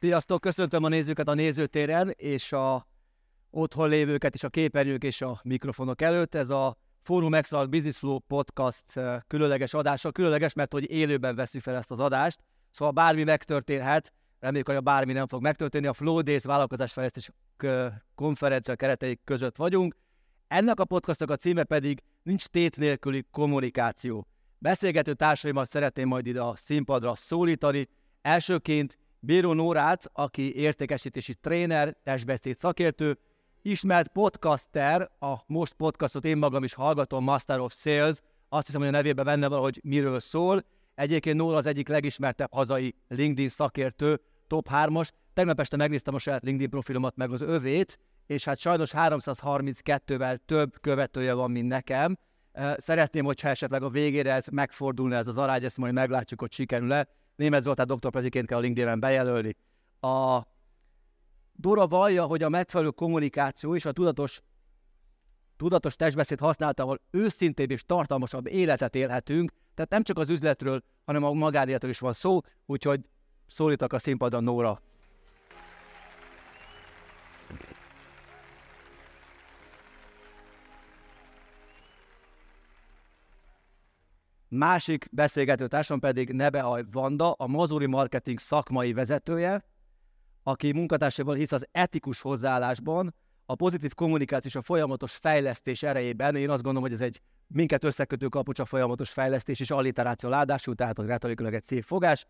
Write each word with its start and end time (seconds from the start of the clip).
Sziasztok, 0.00 0.40
köszöntöm 0.40 0.84
a 0.84 0.88
nézőket 0.88 1.28
a 1.28 1.34
nézőtéren, 1.34 2.10
és 2.16 2.52
a 2.52 2.86
otthon 3.50 3.88
lévőket 3.88 4.34
is 4.34 4.44
a 4.44 4.48
képernyők 4.48 5.04
és 5.04 5.22
a 5.22 5.40
mikrofonok 5.42 6.02
előtt. 6.02 6.34
Ez 6.34 6.50
a 6.50 6.76
Forum 7.02 7.34
Excellent 7.34 7.70
Business 7.70 7.98
Flow 7.98 8.18
podcast 8.18 8.84
különleges 9.26 9.74
adása. 9.74 10.10
Különleges, 10.12 10.54
mert 10.54 10.72
hogy 10.72 10.90
élőben 10.90 11.34
veszük 11.34 11.62
fel 11.62 11.76
ezt 11.76 11.90
az 11.90 11.98
adást, 11.98 12.40
szóval 12.70 12.92
bármi 12.92 13.24
megtörténhet, 13.24 14.12
reméljük, 14.38 14.66
hogy 14.66 14.76
a 14.76 14.80
bármi 14.80 15.12
nem 15.12 15.26
fog 15.26 15.42
megtörténni. 15.42 15.86
A 15.86 15.92
Flow 15.92 16.20
Days 16.20 16.44
vállalkozásfejlesztés 16.44 17.30
konferencia 18.14 18.76
keretei 18.76 19.20
között 19.24 19.56
vagyunk. 19.56 19.96
Ennek 20.48 20.80
a 20.80 20.84
podcastnak 20.84 21.30
a 21.30 21.36
címe 21.36 21.64
pedig 21.64 22.02
nincs 22.22 22.44
tét 22.44 22.76
nélküli 22.76 23.26
kommunikáció. 23.30 24.26
Beszélgető 24.58 25.14
társaimat 25.14 25.68
szeretném 25.68 26.08
majd 26.08 26.26
ide 26.26 26.40
a 26.40 26.56
színpadra 26.56 27.14
szólítani. 27.14 27.88
Elsőként 28.22 28.98
Bíró 29.22 29.52
Nórát, 29.52 30.10
aki 30.12 30.54
értékesítési 30.56 31.34
tréner, 31.34 31.96
testbeszéd 32.04 32.56
szakértő, 32.56 33.18
ismert 33.62 34.08
podcaster, 34.08 35.10
a 35.18 35.34
most 35.46 35.72
podcastot 35.72 36.24
én 36.24 36.36
magam 36.36 36.64
is 36.64 36.74
hallgatom, 36.74 37.24
Master 37.24 37.58
of 37.58 37.72
Sales, 37.72 38.20
azt 38.48 38.66
hiszem, 38.66 38.80
hogy 38.80 38.88
a 38.88 38.92
nevében 38.92 39.24
benne 39.24 39.48
van, 39.48 39.60
hogy 39.60 39.80
miről 39.84 40.20
szól. 40.20 40.64
Egyébként 40.94 41.36
Nóra 41.36 41.56
az 41.56 41.66
egyik 41.66 41.88
legismertebb 41.88 42.52
hazai 42.52 42.94
LinkedIn 43.08 43.48
szakértő, 43.48 44.20
top 44.46 44.68
3-as. 44.72 45.08
Tegnap 45.32 45.60
este 45.60 45.76
megnéztem 45.76 46.14
a 46.14 46.18
saját 46.18 46.42
LinkedIn 46.42 46.70
profilomat, 46.70 47.16
meg 47.16 47.30
az 47.30 47.40
övét, 47.40 47.98
és 48.26 48.44
hát 48.44 48.58
sajnos 48.58 48.90
332-vel 48.94 50.36
több 50.46 50.80
követője 50.80 51.32
van, 51.32 51.50
mint 51.50 51.68
nekem. 51.68 52.18
Szeretném, 52.76 53.24
hogyha 53.24 53.48
esetleg 53.48 53.82
a 53.82 53.88
végére 53.88 54.32
ez 54.32 54.46
megfordulna 54.46 55.16
ez 55.16 55.26
az 55.26 55.38
arány, 55.38 55.64
ezt 55.64 55.76
majd 55.76 55.92
meglátjuk, 55.92 56.40
hogy 56.40 56.52
sikerül-e. 56.52 57.08
Német 57.40 57.62
Zoltán 57.62 57.86
doktorpreziként 57.86 58.46
kell 58.46 58.58
a 58.58 58.60
LinkedIn-en 58.60 59.00
bejelölni. 59.00 59.56
A 60.00 60.40
Dora 61.52 61.86
vallja, 61.86 62.24
hogy 62.24 62.42
a 62.42 62.48
megfelelő 62.48 62.90
kommunikáció 62.90 63.74
és 63.74 63.84
a 63.84 63.92
tudatos, 63.92 64.40
tudatos 65.56 65.96
testbeszéd 65.96 66.38
használatával 66.38 67.00
őszintébb 67.10 67.70
és 67.70 67.84
tartalmasabb 67.84 68.46
életet 68.46 68.94
élhetünk, 68.94 69.52
tehát 69.74 69.90
nem 69.90 70.02
csak 70.02 70.18
az 70.18 70.28
üzletről, 70.28 70.82
hanem 71.04 71.24
a 71.24 71.32
magánéletről 71.32 71.90
is 71.90 71.98
van 71.98 72.12
szó, 72.12 72.40
úgyhogy 72.66 73.00
szólítak 73.46 73.92
a 73.92 73.98
színpadon 73.98 74.44
Nóra. 74.44 74.80
Másik 84.52 85.08
beszélgető 85.12 85.66
társam 85.66 86.00
pedig 86.00 86.32
Nebehaj 86.32 86.84
Vanda, 86.92 87.32
a 87.32 87.46
Mazuri 87.46 87.86
Marketing 87.86 88.38
szakmai 88.38 88.92
vezetője, 88.92 89.64
aki 90.42 90.72
munkatársával 90.72 91.34
hisz 91.34 91.52
az 91.52 91.66
etikus 91.72 92.20
hozzáállásban, 92.20 93.14
a 93.46 93.54
pozitív 93.54 93.94
kommunikáció 93.94 94.50
és 94.50 94.56
a 94.56 94.62
folyamatos 94.62 95.12
fejlesztés 95.12 95.82
erejében. 95.82 96.36
Én 96.36 96.50
azt 96.50 96.62
gondolom, 96.62 96.88
hogy 96.88 97.00
ez 97.00 97.06
egy 97.06 97.20
minket 97.46 97.84
összekötő 97.84 98.28
kapucs 98.28 98.58
a 98.58 98.64
folyamatos 98.64 99.10
fejlesztés 99.10 99.60
és 99.60 99.70
alliteráció 99.70 100.28
ládású, 100.28 100.74
tehát 100.74 100.98
a 100.98 101.06
retorikailag 101.06 101.54
egy 101.54 101.64
szép 101.64 101.84
fogás. 101.84 102.26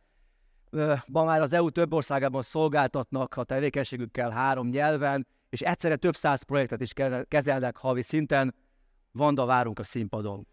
Ma 1.07 1.25
már 1.25 1.41
az 1.41 1.53
EU 1.53 1.71
több 1.71 1.93
országában 1.93 2.43
szolgáltatnak 2.43 3.37
a 3.37 3.45
tevékenységükkel 3.45 4.31
három 4.31 4.69
nyelven, 4.69 5.27
és 5.49 5.61
egyszerre 5.61 5.97
több 5.97 6.17
száz 6.17 6.43
projektet 6.43 6.81
is 6.81 6.93
kezelnek 7.29 7.77
havi 7.77 8.03
szinten. 8.03 8.55
Vanda, 9.13 9.45
várunk 9.45 9.79
a 9.79 9.83
színpadon. 9.83 10.47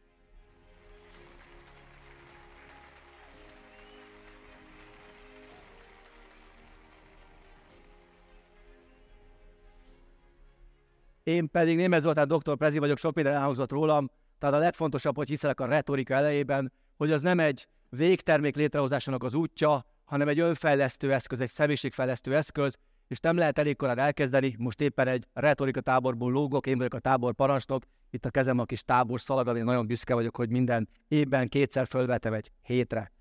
Én 11.28 11.50
pedig 11.50 11.76
Németh 11.76 12.04
Zoltán 12.04 12.28
doktor 12.28 12.58
Prezi 12.58 12.80
vagyok, 12.80 12.98
sok 12.98 13.16
minden 13.16 13.34
elhangzott 13.34 13.72
rólam, 13.72 14.10
tehát 14.40 14.56
a 14.56 14.60
legfontosabb, 14.60 15.16
hogy 15.16 15.28
hiszelek 15.28 15.60
a 15.60 15.66
retorika 15.66 16.14
elejében, 16.14 16.74
hogy 16.98 17.12
az 17.12 17.22
nem 17.22 17.40
egy 17.40 17.68
végtermék 17.90 18.56
létrehozásának 18.56 19.24
az 19.24 19.34
útja, 19.34 19.86
hanem 20.06 20.28
egy 20.28 20.40
önfejlesztő 20.40 21.14
eszköz, 21.14 21.40
egy 21.40 21.50
személyiségfejlesztő 21.50 22.36
eszköz, 22.36 22.78
és 23.08 23.20
nem 23.20 23.38
lehet 23.38 23.60
elég 23.60 23.76
korán 23.76 23.98
elkezdeni. 23.98 24.56
Most 24.58 24.82
éppen 24.82 25.08
egy 25.08 25.28
retorika 25.34 25.82
táborból 25.82 26.32
lógok, 26.32 26.68
én 26.68 26.78
vagyok 26.78 26.94
a 26.94 27.00
tábor 27.00 27.34
parancsnok, 27.34 27.84
itt 28.10 28.26
a 28.26 28.30
kezem 28.30 28.60
a 28.60 28.66
kis 28.66 28.84
tábor 28.84 29.22
szalag, 29.22 29.58
én 29.58 29.64
nagyon 29.64 29.88
büszke 29.88 30.14
vagyok, 30.14 30.36
hogy 30.36 30.50
minden 30.50 30.90
évben 31.08 31.48
kétszer 31.48 31.88
fölvetem 31.88 32.34
egy 32.34 32.52
hétre. 32.62 33.12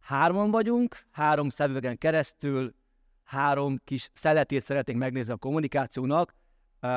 Hárman 0.00 0.50
vagyunk, 0.50 0.96
három 1.10 1.48
szemüvegen 1.48 1.98
keresztül, 1.98 2.74
három 3.24 3.80
kis 3.84 4.08
szeletét 4.12 4.62
szeretnénk 4.62 4.98
megnézni 4.98 5.32
a 5.32 5.36
kommunikációnak, 5.36 6.34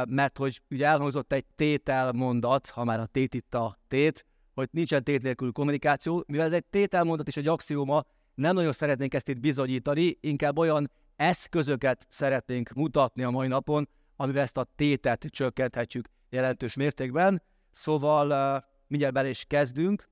mert 0.07 0.37
hogy 0.37 0.61
ugye 0.69 0.85
elhangzott 0.85 1.33
egy 1.33 1.45
tételmondat, 1.55 2.69
ha 2.69 2.83
már 2.83 2.99
a 2.99 3.05
tét 3.05 3.33
itt 3.33 3.53
a 3.53 3.79
tét, 3.87 4.25
hogy 4.53 4.69
nincsen 4.71 5.03
tét 5.03 5.21
nélkül 5.21 5.51
kommunikáció, 5.51 6.23
mivel 6.27 6.45
ez 6.45 6.53
egy 6.53 6.65
tételmondat 6.65 7.27
és 7.27 7.37
egy 7.37 7.47
axióma, 7.47 8.03
nem 8.35 8.55
nagyon 8.55 8.71
szeretnénk 8.71 9.13
ezt 9.13 9.27
itt 9.27 9.39
bizonyítani, 9.39 10.17
inkább 10.19 10.57
olyan 10.57 10.91
eszközöket 11.15 12.05
szeretnénk 12.09 12.69
mutatni 12.69 13.23
a 13.23 13.29
mai 13.29 13.47
napon, 13.47 13.89
amivel 14.15 14.41
ezt 14.41 14.57
a 14.57 14.67
tétet 14.75 15.25
csökkenthetjük 15.29 16.07
jelentős 16.29 16.75
mértékben. 16.75 17.43
Szóval 17.71 18.63
mindjárt 18.87 19.13
bele 19.13 19.29
is 19.29 19.45
kezdünk. 19.45 20.09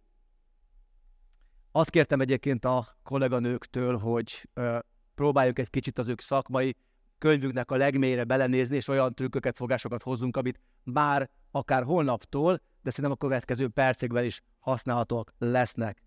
Azt 1.72 1.90
kértem 1.90 2.22
egyébként 2.22 2.66
a 2.66 2.88
kolléganőktől, 3.04 3.98
hogy 3.98 4.50
próbáljuk 5.16 5.60
egy 5.60 5.70
kicsit 5.70 5.98
az 5.98 6.08
ők 6.08 6.22
szakmai 6.22 6.76
könyvünknek 7.18 7.72
a 7.72 7.76
legmélyre 7.76 8.24
belenézni, 8.24 8.76
és 8.76 8.88
olyan 8.88 9.14
trükköket, 9.14 9.58
fogásokat 9.58 10.04
hozzunk, 10.04 10.38
amit 10.38 10.60
már 10.84 11.30
akár 11.52 11.84
holnaptól, 11.84 12.60
de 12.82 12.90
szerintem 12.90 13.12
a 13.12 13.28
következő 13.28 13.68
percekben 13.68 14.24
is 14.24 14.42
használhatóak 14.60 15.34
lesznek. 15.38 16.04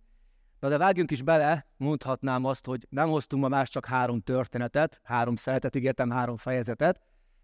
Na 0.60 0.69
de 0.69 0.78
vágjunk 0.78 1.10
is 1.10 1.22
bele, 1.22 1.66
mondhatnám 1.76 2.44
azt, 2.44 2.66
hogy 2.66 2.86
nem 2.91 3.08
hoztunk 3.08 3.42
ma 3.42 3.48
más 3.48 3.69
csak 3.69 3.86
három 3.86 4.20
történetet, 4.20 5.00
három 5.02 5.36
szeretet, 5.36 5.76
ígértem 5.76 6.10
három 6.10 6.36
fejezetet. 6.36 7.00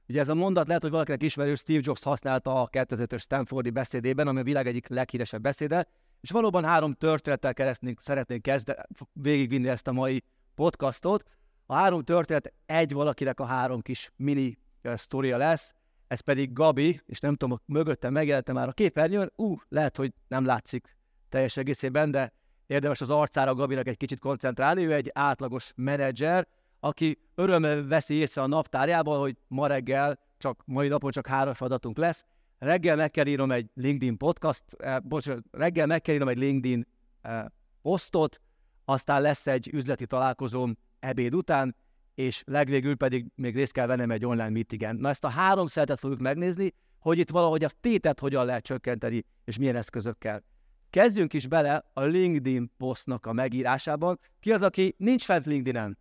Ugye 0.08 0.20
ez 0.20 0.28
a 0.28 0.34
mondat 0.34 0.66
lehet, 0.66 0.82
hogy 0.82 0.90
valakinek 0.90 1.22
ismerős, 1.22 1.58
Steve 1.58 1.80
Jobs 1.82 2.02
használta 2.02 2.62
a 2.62 2.68
2005-ös 2.68 3.20
Stanfordi 3.20 3.70
beszédében, 3.70 4.28
ami 4.28 4.40
a 4.40 4.42
világ 4.42 4.66
egyik 4.66 4.88
leghíresebb 4.88 5.42
beszéde, 5.42 5.86
és 6.20 6.30
valóban 6.30 6.64
három 6.64 6.92
történettel 6.92 7.54
keresztnénk, 7.54 8.00
szeretnénk 8.00 8.42
kezdeni, 8.42 8.78
végigvinni 9.12 9.68
ezt 9.68 9.88
a 9.88 9.92
mai 9.92 10.24
podcastot. 10.54 11.22
A 11.66 11.74
három 11.74 12.02
történet 12.02 12.52
egy 12.66 12.92
valakinek 12.92 13.40
a 13.40 13.44
három 13.44 13.80
kis 13.80 14.12
mini 14.16 14.58
sztoria 14.82 15.36
lesz, 15.36 15.74
ez 16.06 16.20
pedig 16.20 16.52
Gabi, 16.52 17.00
és 17.06 17.20
nem 17.20 17.34
tudom, 17.34 17.60
mögöttem 17.66 18.12
megjelente 18.12 18.52
már 18.52 18.68
a 18.68 18.72
képernyőn, 18.72 19.32
ú, 19.36 19.56
lehet, 19.68 19.96
hogy 19.96 20.12
nem 20.28 20.44
látszik 20.44 20.96
teljes 21.28 21.56
egészében, 21.56 22.10
de 22.10 22.32
érdemes 22.66 23.00
az 23.00 23.10
arcára 23.10 23.54
Gabinak 23.54 23.86
egy 23.86 23.96
kicsit 23.96 24.18
koncentrálni, 24.18 24.86
ő 24.86 24.92
egy 24.92 25.10
átlagos 25.12 25.72
menedzser, 25.76 26.46
aki 26.80 27.18
örömmel 27.34 27.86
veszi 27.86 28.14
észre 28.14 28.42
a 28.42 28.46
naptárjában, 28.46 29.18
hogy 29.18 29.36
ma 29.48 29.66
reggel, 29.66 30.18
csak 30.38 30.62
mai 30.64 30.88
napon 30.88 31.10
csak 31.10 31.26
három 31.26 31.52
feladatunk 31.52 31.96
lesz. 31.96 32.24
Reggel 32.58 32.96
meg 32.96 33.10
kell 33.10 33.26
írnom 33.26 33.50
egy 33.50 33.70
LinkedIn 33.74 34.16
podcast, 34.16 34.64
eh, 34.78 35.00
bocsánat, 35.00 35.44
reggel 35.50 35.86
meg 35.86 36.00
kell 36.00 36.14
írnom 36.14 36.28
egy 36.28 36.38
LinkedIn 36.38 36.86
eh, 37.22 37.44
posztot, 37.82 38.40
aztán 38.84 39.20
lesz 39.20 39.46
egy 39.46 39.70
üzleti 39.72 40.06
találkozóm 40.06 40.76
ebéd 41.04 41.34
után, 41.34 41.76
és 42.14 42.42
legvégül 42.46 42.96
pedig 42.96 43.26
még 43.34 43.54
részt 43.54 43.72
kell 43.72 43.86
vennem 43.86 44.10
egy 44.10 44.24
online 44.24 44.48
meetingen. 44.48 44.96
Na 44.96 45.08
ezt 45.08 45.24
a 45.24 45.28
három 45.28 45.66
szeretet 45.66 45.98
fogjuk 45.98 46.20
megnézni, 46.20 46.74
hogy 46.98 47.18
itt 47.18 47.30
valahogy 47.30 47.64
a 47.64 47.70
tétet 47.80 48.20
hogyan 48.20 48.44
lehet 48.44 48.64
csökkenteni, 48.64 49.24
és 49.44 49.58
milyen 49.58 49.76
eszközökkel. 49.76 50.42
Kezdjünk 50.90 51.32
is 51.32 51.46
bele 51.46 51.90
a 51.92 52.00
LinkedIn 52.00 52.72
posztnak 52.76 53.26
a 53.26 53.32
megírásában. 53.32 54.20
Ki 54.40 54.52
az, 54.52 54.62
aki 54.62 54.94
nincs 54.98 55.24
fent 55.24 55.46
LinkedIn-en? 55.46 55.98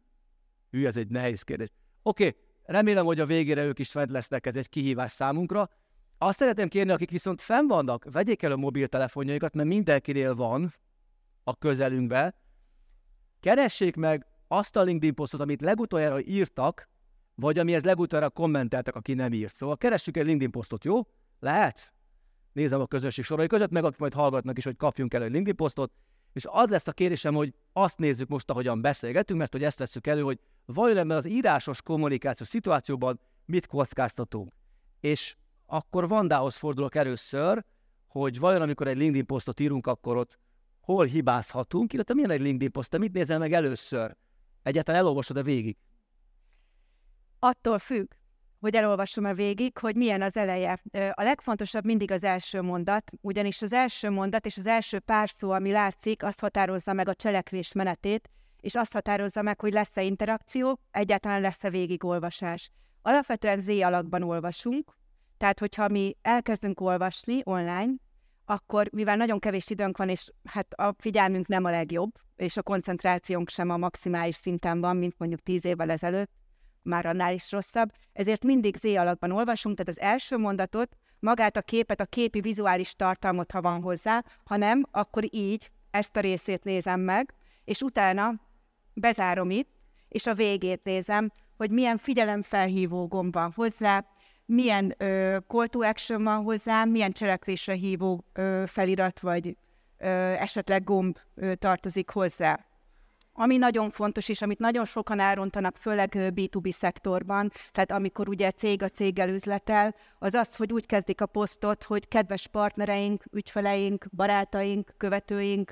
Hű, 0.72 0.86
ez 0.86 0.98
egy 0.98 1.08
nehéz 1.08 1.42
kérdés. 1.42 1.70
Oké, 2.02 2.36
remélem, 2.64 3.06
hogy 3.06 3.20
a 3.20 3.26
végére 3.26 3.64
ők 3.64 3.80
is 3.80 3.92
fent 3.92 4.12
lesznek, 4.12 4.46
ez 4.46 4.56
egy 4.56 4.70
kihívás 4.70 5.12
számunkra. 5.12 5.70
Azt 6.18 6.38
szeretném 6.38 6.68
kérni, 6.68 6.92
akik 6.92 7.10
viszont 7.10 7.42
fenn 7.42 7.68
vannak, 7.68 8.06
vegyék 8.12 8.44
el 8.44 8.52
a 8.52 8.56
mobiltelefonjaikat, 8.56 9.54
mert 9.54 9.68
mindenkinél 9.68 10.36
van 10.36 10.74
a 11.44 11.58
közelünkbe. 11.58 12.36
Keressék 13.40 13.96
meg 13.96 14.26
azt 14.58 14.76
a 14.76 14.82
LinkedIn 14.82 15.16
posztot, 15.16 15.40
amit 15.40 15.62
legutoljára 15.62 16.22
írtak, 16.22 16.90
vagy 17.36 17.60
amihez 17.60 17.84
legutoljára 17.84 18.30
kommenteltek, 18.30 18.96
aki 18.96 19.14
nem 19.14 19.34
írt. 19.34 19.54
Szóval 19.54 19.78
keressük 19.78 20.18
egy 20.18 20.26
LinkedIn 20.26 20.52
posztot, 20.52 20.84
jó? 20.84 21.08
Lehet? 21.40 21.94
Nézem 22.54 22.82
a 22.82 22.88
közösség 22.88 23.24
sorai 23.24 23.48
között, 23.48 23.72
meg 23.72 23.84
akik 23.84 24.00
majd 24.00 24.14
hallgatnak 24.14 24.58
is, 24.58 24.64
hogy 24.64 24.76
kapjunk 24.76 25.14
el 25.14 25.24
egy 25.24 25.32
LinkedIn 25.32 25.56
posztot, 25.56 25.92
és 26.34 26.46
az 26.50 26.70
lesz 26.70 26.88
a 26.88 26.92
kérésem, 26.92 27.34
hogy 27.34 27.54
azt 27.74 27.98
nézzük 27.98 28.28
most, 28.28 28.50
ahogyan 28.50 28.82
beszélgetünk, 28.82 29.40
mert 29.40 29.52
hogy 29.52 29.64
ezt 29.64 29.80
veszük 29.80 30.08
elő, 30.08 30.22
hogy 30.22 30.40
vajon 30.66 30.98
ebben 30.98 31.18
az 31.18 31.28
írásos 31.28 31.82
kommunikáció 31.82 32.46
szituációban 32.46 33.20
mit 33.46 33.68
kockáztatunk. 33.68 34.52
És 35.00 35.36
akkor 35.66 36.08
Vandához 36.08 36.56
fordulok 36.56 36.96
először, 36.96 37.64
hogy 38.08 38.40
vajon 38.40 38.62
amikor 38.62 38.88
egy 38.88 38.98
LinkedIn 38.98 39.26
posztot 39.26 39.60
írunk, 39.60 39.88
akkor 39.88 40.18
ott 40.18 40.40
hol 40.82 41.06
hibázhatunk, 41.06 41.94
illetve 41.94 42.14
milyen 42.14 42.30
egy 42.30 42.42
LinkedIn 42.42 42.72
poszt, 42.72 42.98
mit 42.98 43.14
nézel 43.14 43.40
meg 43.40 43.54
először? 43.54 44.16
Egyáltalán 44.64 45.02
elolvasod-e 45.02 45.44
végig? 45.44 45.78
attól 47.44 47.80
függ, 47.80 48.12
hogy 48.60 48.76
elolvasom-e 48.76 49.34
végig, 49.34 49.78
hogy 49.78 49.96
milyen 49.96 50.22
az 50.22 50.38
eleje. 50.38 50.82
A 51.12 51.24
legfontosabb 51.24 51.86
mindig 51.86 52.12
az 52.12 52.24
első 52.24 52.62
mondat, 52.62 53.12
ugyanis 53.22 53.62
az 53.62 53.74
első 53.74 54.10
mondat 54.10 54.46
és 54.46 54.58
az 54.58 54.68
első 54.68 55.00
pár 55.00 55.30
szó, 55.30 55.52
ami 55.52 55.72
látszik, 55.72 56.24
azt 56.24 56.40
határozza 56.40 56.94
meg 56.94 57.08
a 57.08 57.16
cselekvés 57.16 57.72
menetét, 57.74 58.30
és 58.60 58.76
azt 58.76 58.94
határozza 58.94 59.42
meg, 59.42 59.60
hogy 59.60 59.74
lesz-e 59.74 60.04
interakció, 60.04 60.80
egyáltalán 60.92 61.42
lesz-e 61.42 61.70
végigolvasás. 61.70 62.70
Alapvetően 63.02 63.60
Z 63.60 63.68
alakban 63.68 64.24
olvasunk, 64.24 64.98
tehát 65.38 65.60
hogyha 65.60 65.88
mi 65.88 66.16
elkezdünk 66.22 66.82
olvasni 66.82 67.42
online, 67.44 67.94
akkor 68.46 68.90
mivel 68.92 69.16
nagyon 69.16 69.40
kevés 69.40 69.70
időnk 69.70 69.98
van, 69.98 70.10
és 70.10 70.32
hát 70.44 70.74
a 70.74 70.96
figyelmünk 70.98 71.48
nem 71.48 71.64
a 71.64 71.70
legjobb, 71.70 72.12
és 72.36 72.58
a 72.58 72.64
koncentrációnk 72.64 73.50
sem 73.50 73.70
a 73.70 73.78
maximális 73.78 74.36
szinten 74.36 74.82
van, 74.82 74.98
mint 74.98 75.18
mondjuk 75.18 75.42
tíz 75.42 75.66
évvel 75.66 75.90
ezelőtt, 75.90 76.32
már 76.82 77.06
annál 77.06 77.34
is 77.34 77.52
rosszabb, 77.52 77.92
ezért 78.14 78.44
mindig 78.44 78.78
Z 78.78 78.84
alakban 78.84 79.32
olvasunk, 79.32 79.78
tehát 79.78 79.92
az 79.92 80.00
első 80.00 80.38
mondatot, 80.38 80.98
magát 81.20 81.58
a 81.58 81.62
képet, 81.62 82.00
a 82.00 82.06
képi 82.06 82.42
vizuális 82.42 82.96
tartalmat, 82.96 83.52
ha 83.52 83.62
van 83.62 83.82
hozzá, 83.82 84.24
ha 84.44 84.58
nem, 84.58 84.84
akkor 84.92 85.24
így 85.30 85.72
ezt 85.92 86.18
a 86.18 86.20
részét 86.20 86.64
nézem 86.64 87.00
meg, 87.00 87.34
és 87.64 87.82
utána 87.82 88.34
bezárom 88.94 89.50
itt, 89.50 89.70
és 90.08 90.26
a 90.26 90.34
végét 90.34 90.84
nézem, 90.84 91.32
hogy 91.58 91.72
milyen 91.72 91.98
figyelemfelhívó 91.98 93.08
gomb 93.08 93.34
van 93.34 93.52
hozzá, 93.56 94.06
milyen 94.54 94.96
ö, 94.98 95.38
call 95.48 95.68
to 95.68 95.80
action 95.80 96.24
van 96.24 96.44
hozzá, 96.44 96.84
milyen 96.84 97.12
cselekvésre 97.12 97.74
hívó 97.74 98.24
ö, 98.34 98.64
felirat 98.68 99.20
vagy 99.20 99.58
ö, 99.98 100.08
esetleg 100.34 100.84
gomb 100.84 101.18
ö, 101.36 101.56
tartozik 101.56 102.10
hozzá. 102.10 102.66
Ami 103.36 103.58
nagyon 103.58 103.90
fontos, 103.90 104.30
és 104.30 104.42
amit 104.42 104.60
nagyon 104.60 104.86
sokan 104.86 105.20
elrontanak, 105.20 105.78
főleg 105.78 106.12
B2B 106.16 106.72
szektorban, 106.72 107.52
tehát 107.72 107.92
amikor 107.92 108.30
ugye 108.30 108.52
cég 108.52 108.84
a 108.84 108.90
céggel 108.90 109.30
üzletel, 109.30 109.96
az 110.20 110.34
az, 110.34 110.56
hogy 110.56 110.74
úgy 110.74 110.86
kezdik 110.86 111.22
a 111.22 111.26
posztot, 111.26 111.84
hogy 111.84 112.08
kedves 112.08 112.48
partnereink, 112.48 113.24
ügyfeleink, 113.32 114.06
barátaink, 114.16 114.94
követőink, 114.98 115.72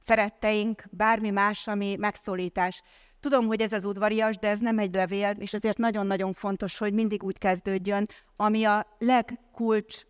szeretteink, 0.00 0.82
bármi 0.90 1.30
más, 1.30 1.68
ami 1.68 1.96
megszólítás. 1.96 2.82
Tudom, 3.22 3.46
hogy 3.46 3.60
ez 3.60 3.72
az 3.72 3.84
udvarias, 3.84 4.38
de 4.38 4.48
ez 4.48 4.58
nem 4.58 4.78
egy 4.78 4.94
levél, 4.94 5.34
és 5.38 5.54
ezért 5.54 5.78
nagyon-nagyon 5.78 6.32
fontos, 6.32 6.78
hogy 6.78 6.92
mindig 6.92 7.22
úgy 7.22 7.38
kezdődjön, 7.38 8.06
ami 8.36 8.64
a 8.64 8.86
legkulcs 8.98 10.02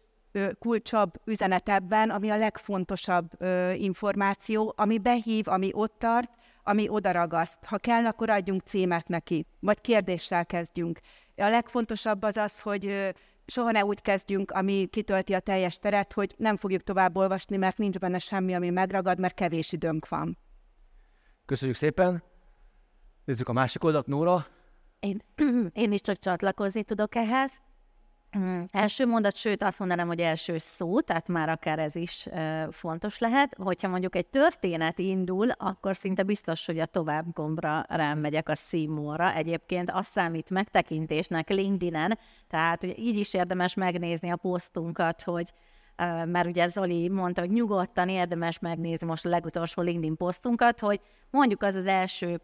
kulcsabb 0.58 1.12
üzenet 1.24 1.68
ebben, 1.68 2.10
ami 2.10 2.30
a 2.30 2.36
legfontosabb 2.36 3.30
ö, 3.38 3.72
információ, 3.72 4.72
ami 4.76 4.98
behív, 4.98 5.48
ami 5.48 5.70
ott 5.72 5.94
tart, 5.98 6.30
ami 6.62 6.88
odaragaszt. 6.88 7.64
Ha 7.64 7.78
kell, 7.78 8.06
akkor 8.06 8.30
adjunk 8.30 8.60
címet 8.60 9.08
neki, 9.08 9.46
vagy 9.60 9.80
kérdéssel 9.80 10.46
kezdjünk. 10.46 11.00
A 11.36 11.48
legfontosabb 11.48 12.22
az 12.22 12.36
az, 12.36 12.60
hogy 12.60 13.12
soha 13.46 13.70
ne 13.70 13.84
úgy 13.84 14.00
kezdjünk, 14.00 14.50
ami 14.50 14.88
kitölti 14.90 15.34
a 15.34 15.40
teljes 15.40 15.78
teret, 15.78 16.12
hogy 16.12 16.34
nem 16.36 16.56
fogjuk 16.56 16.82
tovább 16.82 17.16
olvasni, 17.16 17.56
mert 17.56 17.78
nincs 17.78 17.98
benne 17.98 18.18
semmi, 18.18 18.54
ami 18.54 18.70
megragad, 18.70 19.18
mert 19.18 19.34
kevés 19.34 19.72
időnk 19.72 20.08
van. 20.08 20.38
Köszönjük 21.46 21.76
szépen! 21.76 22.31
Nézzük 23.24 23.48
a 23.48 23.52
másik 23.52 23.84
oldalt, 23.84 24.06
Nóra. 24.06 24.46
Én, 25.00 25.22
én 25.72 25.92
is 25.92 26.00
csak 26.00 26.18
csatlakozni 26.18 26.82
tudok 26.82 27.14
ehhez. 27.14 27.50
Első 28.70 29.06
mondat, 29.06 29.36
sőt 29.36 29.62
azt 29.62 29.78
mondanám, 29.78 30.06
hogy 30.06 30.20
első 30.20 30.58
szó, 30.58 31.00
tehát 31.00 31.28
már 31.28 31.48
akár 31.48 31.78
ez 31.78 31.94
is 31.94 32.28
fontos 32.70 33.18
lehet. 33.18 33.54
Hogyha 33.54 33.88
mondjuk 33.88 34.16
egy 34.16 34.26
történet 34.26 34.98
indul, 34.98 35.50
akkor 35.50 35.96
szinte 35.96 36.22
biztos, 36.22 36.66
hogy 36.66 36.78
a 36.78 36.86
tovább 36.86 37.32
gombra 37.32 37.84
rámegyek 37.88 38.48
a 38.48 38.54
szímóra. 38.54 39.34
Egyébként 39.34 39.90
azt 39.90 40.10
számít 40.10 40.50
megtekintésnek 40.50 41.48
LinkedIn-en, 41.48 42.18
tehát 42.48 42.82
ugye 42.82 42.94
így 42.96 43.18
is 43.18 43.34
érdemes 43.34 43.74
megnézni 43.74 44.30
a 44.30 44.36
posztunkat, 44.36 45.22
hogy 45.22 45.52
mert 46.26 46.46
ugye 46.46 46.68
Zoli 46.68 47.08
mondta, 47.08 47.40
hogy 47.40 47.50
nyugodtan 47.50 48.08
érdemes 48.08 48.58
megnézni 48.58 49.06
most 49.06 49.26
a 49.26 49.28
legutolsó 49.28 49.82
LinkedIn 49.82 50.16
posztunkat, 50.16 50.80
hogy 50.80 51.00
mondjuk 51.30 51.62
az 51.62 51.74
az 51.74 51.86
első 51.86 52.40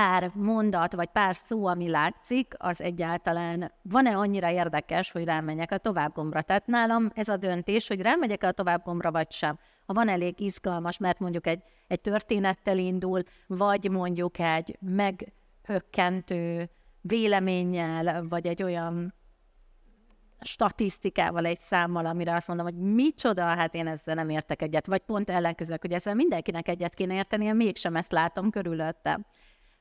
pár 0.00 0.30
mondat, 0.34 0.94
vagy 0.94 1.08
pár 1.08 1.36
szó, 1.48 1.66
ami 1.66 1.88
látszik, 1.88 2.54
az 2.58 2.80
egyáltalán 2.80 3.72
van-e 3.82 4.16
annyira 4.16 4.50
érdekes, 4.50 5.10
hogy 5.10 5.24
rámenjek 5.24 5.72
a 5.72 5.78
tovább 5.78 6.14
gombra. 6.14 6.42
Tehát 6.42 6.66
nálam 6.66 7.10
ez 7.14 7.28
a 7.28 7.36
döntés, 7.36 7.88
hogy 7.88 8.00
rámegyek 8.00 8.42
a 8.42 8.52
tovább 8.52 8.84
gombra, 8.84 9.10
vagy 9.10 9.30
sem. 9.30 9.58
Ha 9.86 9.92
van 9.92 10.08
elég 10.08 10.40
izgalmas, 10.40 10.98
mert 10.98 11.18
mondjuk 11.18 11.46
egy, 11.46 11.62
egy 11.86 12.00
történettel 12.00 12.78
indul, 12.78 13.22
vagy 13.46 13.90
mondjuk 13.90 14.38
egy 14.38 14.78
meghökkentő 14.80 16.70
véleménnyel, 17.00 18.26
vagy 18.28 18.46
egy 18.46 18.62
olyan 18.62 19.14
statisztikával, 20.40 21.44
egy 21.44 21.60
számmal, 21.60 22.06
amire 22.06 22.34
azt 22.34 22.46
mondom, 22.48 22.66
hogy 22.66 22.76
micsoda, 22.76 23.44
hát 23.44 23.74
én 23.74 23.86
ezzel 23.86 24.14
nem 24.14 24.28
értek 24.28 24.62
egyet, 24.62 24.86
vagy 24.86 25.00
pont 25.00 25.30
ellenkezőleg, 25.30 25.80
hogy 25.80 25.92
ezzel 25.92 26.14
mindenkinek 26.14 26.68
egyet 26.68 26.94
kéne 26.94 27.14
érteni, 27.14 27.44
én 27.44 27.56
mégsem 27.56 27.96
ezt 27.96 28.12
látom 28.12 28.50
körülöttem. 28.50 29.26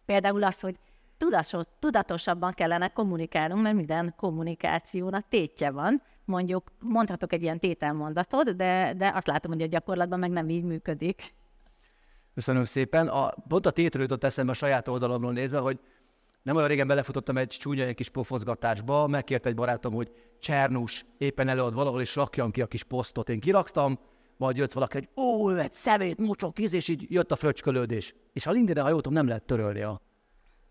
Például 0.09 0.43
az, 0.43 0.59
hogy 0.59 0.75
tudatos, 1.17 1.63
tudatosabban 1.79 2.53
kellene 2.53 2.87
kommunikálnunk, 2.87 3.61
mert 3.61 3.75
minden 3.75 4.13
kommunikációnak 4.17 5.25
tétje 5.29 5.71
van. 5.71 6.01
Mondjuk 6.25 6.71
mondhatok 6.79 7.33
egy 7.33 7.41
ilyen 7.41 7.59
tételmondatot, 7.59 8.55
de, 8.55 8.93
de 8.97 9.11
azt 9.15 9.27
látom, 9.27 9.51
hogy 9.51 9.61
a 9.61 9.65
gyakorlatban 9.65 10.19
meg 10.19 10.29
nem 10.29 10.49
így 10.49 10.63
működik. 10.63 11.33
Köszönöm 12.33 12.65
szépen. 12.65 13.07
A, 13.07 13.33
pont 13.47 13.65
a 13.65 13.71
tétről 13.71 14.01
jutott 14.01 14.23
eszembe 14.23 14.51
a 14.51 14.55
saját 14.55 14.87
oldalamról 14.87 15.31
nézve, 15.31 15.59
hogy 15.59 15.79
nem 16.41 16.55
olyan 16.55 16.67
régen 16.67 16.87
belefutottam 16.87 17.37
egy 17.37 17.47
csúnya 17.47 17.85
egy 17.85 17.95
kis 17.95 18.09
pofozgatásba, 18.09 19.07
megkért 19.07 19.45
egy 19.45 19.55
barátom, 19.55 19.93
hogy 19.93 20.11
Csernus 20.39 21.05
éppen 21.17 21.47
előad 21.47 21.73
valahol, 21.73 22.01
és 22.01 22.15
rakjam 22.15 22.51
ki 22.51 22.61
a 22.61 22.67
kis 22.67 22.83
posztot. 22.83 23.29
Én 23.29 23.39
kiraktam, 23.39 23.99
majd 24.39 24.57
jött 24.57 24.73
valaki, 24.73 24.97
hogy 24.97 25.23
ó, 25.23 25.55
egy 25.55 25.71
szemét, 25.71 26.17
mocsok, 26.17 26.59
íz, 26.59 26.73
és 26.73 26.87
így 26.87 27.05
jött 27.09 27.31
a 27.31 27.35
fröcskölődés. 27.35 28.15
És 28.33 28.45
a 28.45 28.51
LinkedIn-en, 28.51 28.83
ha 28.83 28.89
jól 28.89 29.01
tudom, 29.01 29.17
nem 29.17 29.27
lehet 29.27 29.43
törölni 29.43 29.81
a 29.81 30.01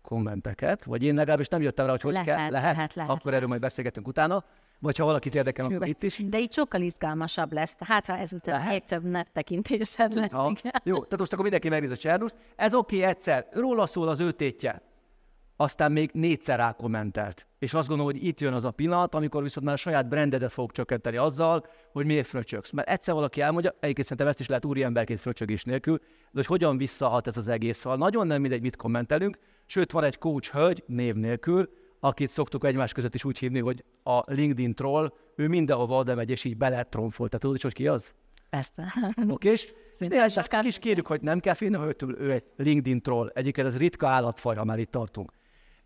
kommenteket, 0.01 0.83
vagy 0.83 1.03
én 1.03 1.15
legalábbis 1.15 1.47
nem 1.47 1.61
jöttem 1.61 1.85
rá, 1.85 1.91
hogy 1.91 2.01
hogy 2.01 2.11
lehet, 2.11 2.27
kell, 2.27 2.49
lehet, 2.49 2.75
lehet, 2.75 2.93
lehet, 2.93 3.11
akkor 3.11 3.33
erről 3.33 3.47
majd 3.47 3.61
beszélgetünk 3.61 4.07
utána, 4.07 4.43
vagy 4.79 4.97
ha 4.97 5.05
valakit 5.05 5.35
érdekel, 5.35 5.65
akkor 5.65 5.87
itt 5.87 6.03
is. 6.03 6.21
De 6.29 6.39
itt 6.39 6.53
sokkal 6.53 6.81
izgalmasabb 6.81 7.53
lesz, 7.53 7.75
hát 7.79 8.05
ha 8.05 8.17
ezután 8.17 8.67
még 8.67 8.83
több 8.85 9.03
nettekintésed 9.03 10.13
lesz. 10.13 10.31
Ha. 10.31 10.53
Jó, 10.83 10.95
tehát 10.95 11.17
most 11.17 11.31
akkor 11.31 11.43
mindenki 11.43 11.69
megnéz 11.69 11.91
a 11.91 11.97
Csernus. 11.97 12.31
Ez 12.55 12.73
oké 12.73 12.95
okay, 12.95 13.09
egyszer, 13.09 13.47
róla 13.51 13.85
szól 13.85 14.07
az 14.07 14.19
ő 14.19 14.31
tétje 14.31 14.81
aztán 15.61 15.91
még 15.91 16.09
négyszer 16.13 16.57
rákommentelt. 16.57 17.47
És 17.57 17.73
azt 17.73 17.87
gondolom, 17.87 18.13
hogy 18.13 18.25
itt 18.25 18.39
jön 18.39 18.53
az 18.53 18.65
a 18.65 18.71
pillanat, 18.71 19.15
amikor 19.15 19.43
viszont 19.43 19.65
már 19.65 19.75
a 19.75 19.77
saját 19.77 20.09
brandedet 20.09 20.51
fog 20.51 20.71
csökkenteni 20.71 21.17
azzal, 21.17 21.65
hogy 21.91 22.05
miért 22.05 22.27
fröcsögsz. 22.27 22.71
Mert 22.71 22.89
egyszer 22.89 23.13
valaki 23.13 23.41
elmondja, 23.41 23.69
egyébként 23.79 24.07
szerintem 24.07 24.27
ezt 24.27 24.39
is 24.39 24.47
lehet 24.47 24.65
úriemberként 24.65 25.19
fröcsögés 25.19 25.63
nélkül, 25.63 25.97
de 25.97 26.05
hogy 26.33 26.45
hogyan 26.45 26.77
visszahat 26.77 27.27
ez 27.27 27.37
az 27.37 27.47
egész. 27.47 27.77
Szóval 27.77 27.97
nagyon 27.97 28.27
nem 28.27 28.41
mindegy, 28.41 28.61
mit 28.61 28.75
kommentelünk. 28.75 29.37
Sőt, 29.65 29.91
van 29.91 30.03
egy 30.03 30.17
coach 30.17 30.51
hölgy, 30.51 30.83
név 30.87 31.15
nélkül, 31.15 31.69
akit 31.99 32.29
szoktuk 32.29 32.63
egymás 32.63 32.93
között 32.93 33.15
is 33.15 33.23
úgy 33.23 33.37
hívni, 33.37 33.59
hogy 33.59 33.83
a 34.03 34.33
LinkedIn 34.33 34.73
troll, 34.73 35.13
ő 35.35 35.47
mindenhova 35.47 35.97
oda 35.97 36.15
megy, 36.15 36.29
és 36.29 36.43
így 36.43 36.57
beletromfol. 36.57 37.27
Tehát 37.27 37.41
tudod, 37.41 37.61
hogy 37.61 37.73
ki 37.73 37.87
az? 37.87 38.13
Persze. 38.49 38.93
Oké, 39.27 39.49
és 39.49 39.73
Tényleg, 39.97 40.65
is 40.65 40.79
kérjük, 40.79 41.07
hogy 41.07 41.21
nem 41.21 41.39
kell 41.39 41.53
félni, 41.53 41.75
hogy 41.75 41.95
ő 42.17 42.31
egy 42.31 42.43
LinkedIn 42.55 43.01
troll. 43.01 43.31
Egyébként 43.33 43.67
ez 43.67 43.77
ritka 43.77 44.07
állatfaj, 44.07 44.55
ha 44.55 44.63
már 44.63 44.79
itt 44.79 44.91
tartunk. 44.91 45.31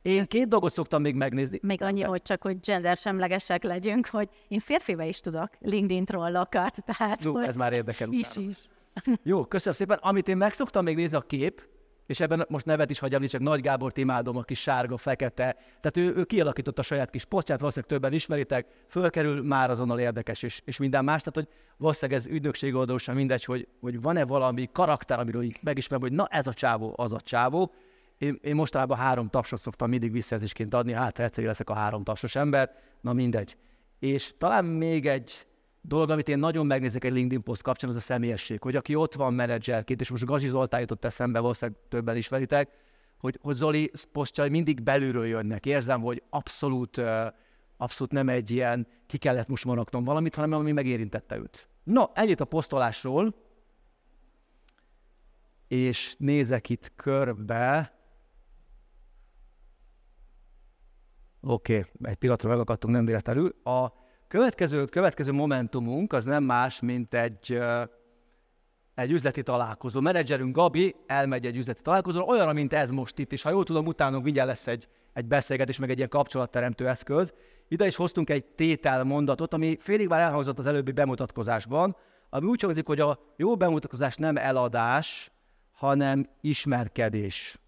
Én 0.04 0.26
két 0.26 0.48
dolgot 0.48 0.72
szoktam 0.72 1.02
még 1.02 1.16
megnézni. 1.16 1.60
Még 1.62 1.82
annyi, 1.82 2.02
hogy 2.02 2.22
csak, 2.22 2.42
hogy 2.42 2.60
gender 2.60 2.98
semlegesek 2.98 3.64
legyünk, 3.64 4.08
hogy 4.08 4.30
én 4.48 4.60
férfibe 4.60 5.06
is 5.06 5.20
tudok 5.20 5.50
LinkedIn 5.60 6.06
trollokat, 6.06 6.84
tehát... 6.86 7.24
Jó, 7.24 7.38
ez 7.38 7.56
már 7.56 7.74
érdekel 7.74 8.12
Is 8.12 8.30
utána. 8.30 8.48
is. 8.48 8.58
Jó, 9.24 9.46
köszönöm 9.46 9.78
szépen. 9.78 9.98
Amit 10.02 10.28
én 10.28 10.38
meg 10.38 10.54
szoktam 10.54 10.84
még 10.84 10.96
nézni 10.96 11.18
a 11.18 11.22
kép, 11.22 11.68
és 12.06 12.20
ebben 12.20 12.46
most 12.50 12.66
nevet 12.66 12.90
is 12.90 13.00
hagyjam, 13.00 13.26
csak 13.26 13.42
Nagy 13.42 13.62
Gábor 13.62 13.92
imádom, 13.96 14.38
a 14.38 14.42
kis 14.42 14.62
sárga, 14.62 14.98
fekete. 14.98 15.56
Tehát 15.82 15.98
ő, 15.98 16.16
ő 16.16 16.24
kialakította 16.24 16.82
a 16.82 16.84
saját 16.84 17.10
kis 17.10 17.26
posztját, 17.26 17.60
valószínűleg 17.60 17.92
többen 17.92 18.14
ismeritek, 18.14 18.68
fölkerül, 18.88 19.44
már 19.44 19.70
azonnal 19.70 20.00
érdekes, 20.00 20.44
és, 20.44 20.62
és 20.66 20.78
minden 20.78 21.04
más. 21.04 21.22
Tehát, 21.22 21.36
hogy 21.36 21.58
valószínűleg 21.78 22.20
ez 22.20 22.28
ügynökség 22.28 22.76
oldalon 22.76 23.16
mindegy, 23.16 23.44
hogy, 23.44 23.68
hogy 23.82 24.02
van-e 24.02 24.26
valami 24.26 24.70
karakter, 24.72 25.20
amiről 25.20 25.42
így 25.42 25.60
megismerem, 25.62 26.08
hogy 26.08 26.18
na 26.18 26.28
ez 26.28 26.48
a 26.48 26.54
csávó, 26.54 26.94
az 26.98 27.14
a 27.14 27.22
csávó 27.22 27.74
én, 28.18 28.40
én 28.42 28.56
mostanában 28.56 28.98
három 28.98 29.30
tapsot 29.30 29.62
szoktam 29.62 29.90
mindig 29.90 30.12
visszajelzésként 30.12 30.74
adni, 30.74 30.92
hát 30.92 31.20
egyszer 31.20 31.44
leszek 31.44 31.70
a 31.70 31.74
három 31.74 32.04
tapsos 32.04 32.36
ember, 32.36 32.72
na 33.02 33.14
mindegy. 33.14 33.58
És 34.00 34.38
talán 34.38 34.66
még 34.66 35.06
egy 35.06 35.46
dolog, 35.82 36.10
amit 36.10 36.30
én 36.30 36.40
nagyon 36.40 36.66
megnézek 36.66 37.04
egy 37.04 37.12
LinkedIn 37.12 37.44
poszt 37.44 37.62
kapcsán, 37.62 37.90
az 37.90 37.96
a 37.96 38.00
személyesség, 38.00 38.62
hogy 38.62 38.76
aki 38.76 38.96
ott 38.96 39.14
van 39.14 39.34
menedzserként, 39.34 40.02
és 40.02 40.10
most 40.10 40.26
Gazi 40.26 40.48
Zoltán 40.48 40.80
jutott 40.80 41.06
eszembe, 41.06 41.40
valószínűleg 41.40 41.82
többen 41.90 42.16
ismeritek, 42.16 42.70
hogy, 43.18 43.40
hogy 43.42 43.56
Zoli 43.56 43.92
posztjai 44.12 44.50
mindig 44.50 44.82
belülről 44.82 45.26
jönnek. 45.26 45.66
Érzem, 45.66 46.02
hogy 46.02 46.24
abszolút, 46.30 47.02
abszolút 47.78 48.14
nem 48.14 48.30
egy 48.30 48.52
ilyen 48.52 48.88
ki 49.08 49.18
kellett 49.18 49.48
most 49.48 49.66
maradnom 49.66 50.04
valamit, 50.04 50.36
hanem 50.36 50.60
ami 50.60 50.72
megérintette 50.72 51.38
őt. 51.38 51.68
No, 51.84 52.04
ennyit 52.14 52.40
a 52.40 52.46
posztolásról, 52.46 53.36
és 55.68 56.16
nézek 56.18 56.70
itt 56.70 56.92
körbe, 56.96 57.94
Oké, 61.46 61.78
okay, 61.78 61.92
egy 62.12 62.16
pillanatra 62.16 62.50
megakadtunk, 62.50 62.94
nem 62.94 63.06
véletlenül. 63.06 63.56
A 63.64 63.88
következő, 64.28 64.86
következő 64.86 65.32
momentumunk 65.32 66.14
az 66.14 66.26
nem 66.26 66.44
más, 66.44 66.80
mint 66.80 67.14
egy, 67.14 67.60
egy 68.96 69.12
üzleti 69.12 69.44
találkozó. 69.44 70.00
Menedzserünk 70.00 70.56
Gabi 70.56 70.96
elmegy 71.06 71.46
egy 71.46 71.56
üzleti 71.56 71.82
találkozóra, 71.82 72.26
olyan, 72.26 72.54
mint 72.54 72.74
ez 72.74 72.90
most 72.90 73.20
itt, 73.20 73.32
és 73.32 73.42
ha 73.42 73.50
jól 73.50 73.64
tudom, 73.64 73.86
utána 73.86 74.20
mindjárt 74.20 74.48
lesz 74.48 74.68
egy, 74.68 74.88
egy 75.14 75.26
beszélgetés, 75.26 75.78
meg 75.78 75.90
egy 75.90 75.98
ilyen 75.98 76.10
kapcsolatteremtő 76.10 76.88
eszköz. 76.88 77.34
Ide 77.68 77.88
is 77.88 77.96
hoztunk 77.96 78.30
egy 78.30 78.46
tételmondatot, 78.46 79.54
ami 79.54 79.78
félig 79.80 80.08
már 80.08 80.22
elhangzott 80.22 80.60
az 80.60 80.66
előbbi 80.66 80.92
bemutatkozásban, 80.92 81.96
ami 82.30 82.48
úgy 82.48 82.62
hangzik, 82.62 82.88
hogy 82.88 83.00
a 83.00 83.20
jó 83.36 83.56
bemutatkozás 83.56 84.16
nem 84.16 84.38
eladás, 84.38 85.32
hanem 85.72 86.30
ismerkedés. 86.42 87.60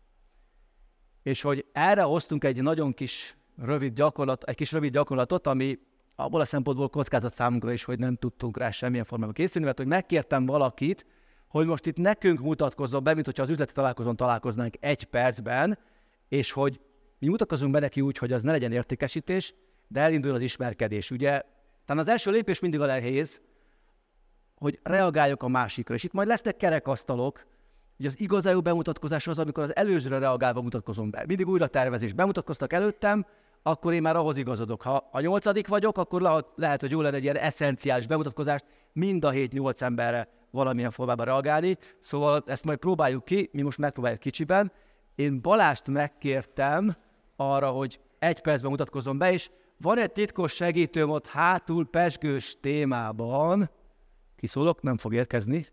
És 1.23 1.41
hogy 1.41 1.65
erre 1.71 2.01
hoztunk 2.01 2.43
egy 2.43 2.61
nagyon 2.61 2.93
kis 2.93 3.35
rövid 3.57 3.93
gyakorlat, 3.93 4.43
egy 4.43 4.55
kis 4.55 4.71
rövid 4.71 4.93
gyakorlatot, 4.93 5.47
ami 5.47 5.79
abból 6.15 6.39
a 6.41 6.45
szempontból 6.45 6.89
kockázat 6.89 7.33
számunkra 7.33 7.71
is, 7.71 7.83
hogy 7.83 7.99
nem 7.99 8.15
tudtunk 8.15 8.57
rá 8.57 8.71
semmilyen 8.71 9.05
formában 9.05 9.33
készülni, 9.33 9.65
mert 9.65 9.77
hogy 9.77 9.87
megkértem 9.87 10.45
valakit, 10.45 11.05
hogy 11.47 11.65
most 11.65 11.85
itt 11.85 11.97
nekünk 11.97 12.39
mutatkozzon 12.39 13.03
be, 13.03 13.13
mint 13.13 13.25
hogyha 13.25 13.43
az 13.43 13.49
üzleti 13.49 13.73
találkozón 13.73 14.15
találkoznánk 14.15 14.75
egy 14.79 15.03
percben, 15.03 15.77
és 16.27 16.51
hogy 16.51 16.79
mi 17.19 17.27
mutatkozunk 17.27 17.71
be 17.71 17.79
neki 17.79 18.01
úgy, 18.01 18.17
hogy 18.17 18.31
az 18.31 18.41
ne 18.41 18.51
legyen 18.51 18.71
értékesítés, 18.71 19.53
de 19.87 19.99
elindul 19.99 20.33
az 20.33 20.41
ismerkedés. 20.41 21.11
Ugye, 21.11 21.41
talán 21.85 22.01
az 22.01 22.07
első 22.07 22.31
lépés 22.31 22.59
mindig 22.59 22.79
a 22.79 22.85
lehéz, 22.85 23.41
hogy 24.55 24.79
reagáljak 24.83 25.43
a 25.43 25.47
másikra. 25.47 25.95
És 25.95 26.03
itt 26.03 26.13
majd 26.13 26.27
lesznek 26.27 26.57
kerekasztalok, 26.57 27.45
hogy 27.97 28.05
az 28.05 28.19
igazán 28.19 28.63
bemutatkozás 28.63 29.27
az, 29.27 29.39
amikor 29.39 29.63
az 29.63 29.75
előzőre 29.75 30.19
reagálva 30.19 30.61
mutatkozom 30.61 31.09
be. 31.09 31.23
Mindig 31.27 31.47
újra 31.47 31.67
tervezés. 31.67 32.13
Bemutatkoztak 32.13 32.73
előttem, 32.73 33.25
akkor 33.67 33.93
én 33.93 34.01
már 34.01 34.15
ahhoz 34.15 34.37
igazodok. 34.37 34.81
Ha 34.81 35.09
a 35.11 35.19
nyolcadik 35.19 35.67
vagyok, 35.67 35.97
akkor 35.97 36.45
lehet, 36.55 36.81
hogy 36.81 36.91
jó 36.91 37.01
lenne 37.01 37.15
egy 37.15 37.23
ilyen 37.23 37.37
eszenciális 37.37 38.07
bemutatkozást 38.07 38.65
mind 38.93 39.23
a 39.23 39.29
hét-nyolc 39.29 39.81
emberre 39.81 40.27
valamilyen 40.51 40.91
formában 40.91 41.25
reagálni. 41.25 41.77
Szóval 41.99 42.43
ezt 42.45 42.65
majd 42.65 42.77
próbáljuk 42.77 43.25
ki, 43.25 43.49
mi 43.53 43.61
most 43.61 43.77
megpróbáljuk 43.77 44.19
kicsiben. 44.19 44.71
Én 45.15 45.41
Balást 45.41 45.87
megkértem 45.87 46.95
arra, 47.35 47.69
hogy 47.69 47.99
egy 48.19 48.41
percben 48.41 48.71
mutatkozom 48.71 49.17
be, 49.17 49.31
és 49.31 49.49
van 49.77 49.97
egy 49.97 50.11
titkos 50.11 50.53
segítőm 50.53 51.09
ott 51.09 51.27
hátul 51.27 51.89
pesgős 51.89 52.59
témában. 52.59 53.69
Kiszólok, 54.35 54.81
nem 54.81 54.97
fog 54.97 55.13
érkezni. 55.13 55.67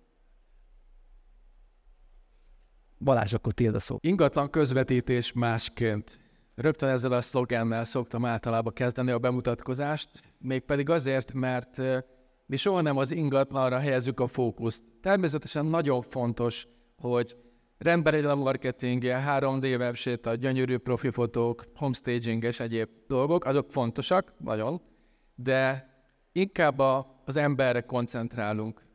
Balázs, 2.99 3.35
akkor 3.35 3.53
tiéd 3.53 3.75
a 3.75 3.81
szó. 3.81 3.97
Ingatlan 4.01 4.51
közvetítés 4.51 5.33
másként. 5.33 6.22
Rögtön 6.55 6.89
ezzel 6.89 7.13
a 7.13 7.21
szlogennel 7.21 7.85
szoktam 7.85 8.25
általában 8.25 8.73
kezdeni 8.73 9.11
a 9.11 9.19
bemutatkozást, 9.19 10.09
mégpedig 10.39 10.91
azért, 10.91 11.33
mert 11.33 11.81
mi 12.47 12.57
soha 12.57 12.81
nem 12.81 12.97
az 12.97 13.11
ingatlanra 13.13 13.79
helyezzük 13.79 14.21
a 14.21 14.27
fókuszt. 14.27 14.83
Természetesen 15.03 15.65
nagyon 15.65 16.03
fontos, 16.03 16.67
hogy 16.97 17.37
rendben 17.79 18.25
a 18.25 18.35
marketingje, 18.35 19.25
3D 19.29 19.79
websét, 19.79 20.39
gyönyörű 20.39 20.77
profi 20.77 21.11
fotók, 21.11 21.65
homestaging 21.75 22.45
és 22.45 22.61
egyéb 22.61 22.89
dolgok, 23.07 23.45
azok 23.45 23.71
fontosak, 23.71 24.33
nagyon, 24.39 24.81
de 25.35 25.91
inkább 26.33 26.79
a, 26.79 27.23
az 27.25 27.37
emberre 27.37 27.81
koncentrálunk. 27.81 28.87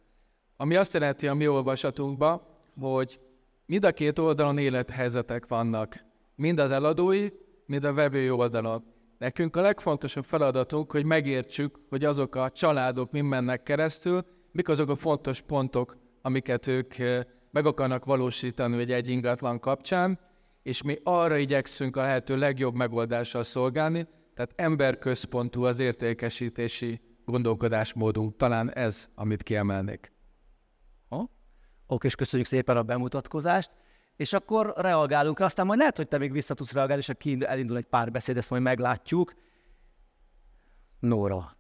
Ami 0.58 0.76
azt 0.76 0.94
jelenti 0.94 1.28
a 1.28 1.34
mi 1.34 1.48
olvasatunkban, 1.48 2.42
hogy 2.80 3.20
mind 3.66 3.84
a 3.84 3.92
két 3.92 4.20
oldalon 4.20 4.58
élethelyzetek 4.58 5.48
vannak. 5.48 6.06
Mind 6.36 6.60
az 6.60 6.72
eladói, 6.72 7.28
mind 7.68 7.84
a 7.84 7.94
vevői 7.94 8.30
oldalon. 8.30 8.84
Nekünk 9.18 9.56
a 9.56 9.62
legfontosabb 9.62 10.24
feladatunk, 10.24 10.92
hogy 10.92 11.06
megértsük, 11.06 11.80
hogy 11.90 12.04
azok 12.04 12.36
a 12.36 12.50
családok 12.50 13.12
mind 13.12 13.28
mennek 13.28 13.64
keresztül, 13.64 14.26
mik 14.52 14.70
azok 14.70 14.90
a 14.90 14.96
fontos 14.96 15.42
pontok, 15.42 15.98
amiket 16.22 16.68
ők 16.68 16.94
meg 17.52 17.66
akarnak 17.66 18.06
valósítani 18.06 18.80
egy, 18.80 18.92
egy 18.92 19.10
ingatlan 19.10 19.60
kapcsán, 19.60 20.20
és 20.64 20.82
mi 20.82 20.98
arra 21.04 21.38
igyekszünk 21.38 21.96
a 21.96 22.02
lehető 22.02 22.38
legjobb 22.38 22.76
megoldással 22.76 23.44
szolgálni, 23.44 24.08
tehát 24.34 24.54
emberközpontú 24.56 25.64
az 25.64 25.80
értékesítési 25.80 27.02
gondolkodásmódunk. 27.26 28.36
Talán 28.36 28.74
ez, 28.74 29.10
amit 29.16 29.44
kiemelnék. 29.44 30.12
Ha? 31.10 31.30
Oké, 31.88 32.08
és 32.08 32.16
köszönjük 32.16 32.48
szépen 32.48 32.78
a 32.78 32.84
bemutatkozást 32.84 33.72
és 34.18 34.34
akkor 34.34 34.74
reagálunk 34.76 35.40
rá. 35.40 35.46
Aztán 35.46 35.66
majd 35.66 35.80
lehet, 35.80 35.98
hogy 35.98 36.08
te 36.08 36.18
még 36.18 36.32
vissza 36.32 36.54
tudsz 36.54 36.74
reagálni, 36.74 37.02
és 37.02 37.10
akkor 37.10 37.50
elindul 37.50 37.78
egy 37.78 37.86
pár 37.86 38.12
beszéd, 38.12 38.38
ezt 38.38 38.50
majd 38.50 38.62
meglátjuk. 38.62 39.34
Nóra. 41.00 41.58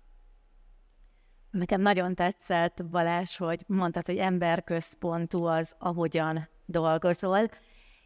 Nekem 1.52 1.82
nagyon 1.82 2.16
tetszett, 2.16 2.86
Balázs, 2.86 3.38
hogy 3.38 3.64
mondtad, 3.68 4.06
hogy 4.06 4.18
emberközpontú 4.18 5.44
az, 5.44 5.76
ahogyan 5.78 6.50
dolgozol, 6.66 7.50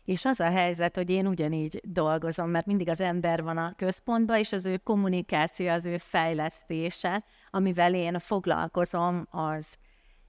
és 0.03 0.25
az 0.25 0.39
a 0.39 0.50
helyzet, 0.50 0.96
hogy 0.96 1.10
én 1.10 1.27
ugyanígy 1.27 1.81
dolgozom, 1.84 2.50
mert 2.50 2.65
mindig 2.65 2.89
az 2.89 3.01
ember 3.01 3.43
van 3.43 3.58
a 3.58 3.74
központban, 3.75 4.38
és 4.38 4.51
az 4.51 4.65
ő 4.65 4.77
kommunikáció, 4.77 5.67
az 5.67 5.86
ő 5.86 5.98
fejlesztése, 5.98 7.24
amivel 7.50 7.93
én 7.93 8.20
foglalkozom, 8.20 9.27
az 9.29 9.77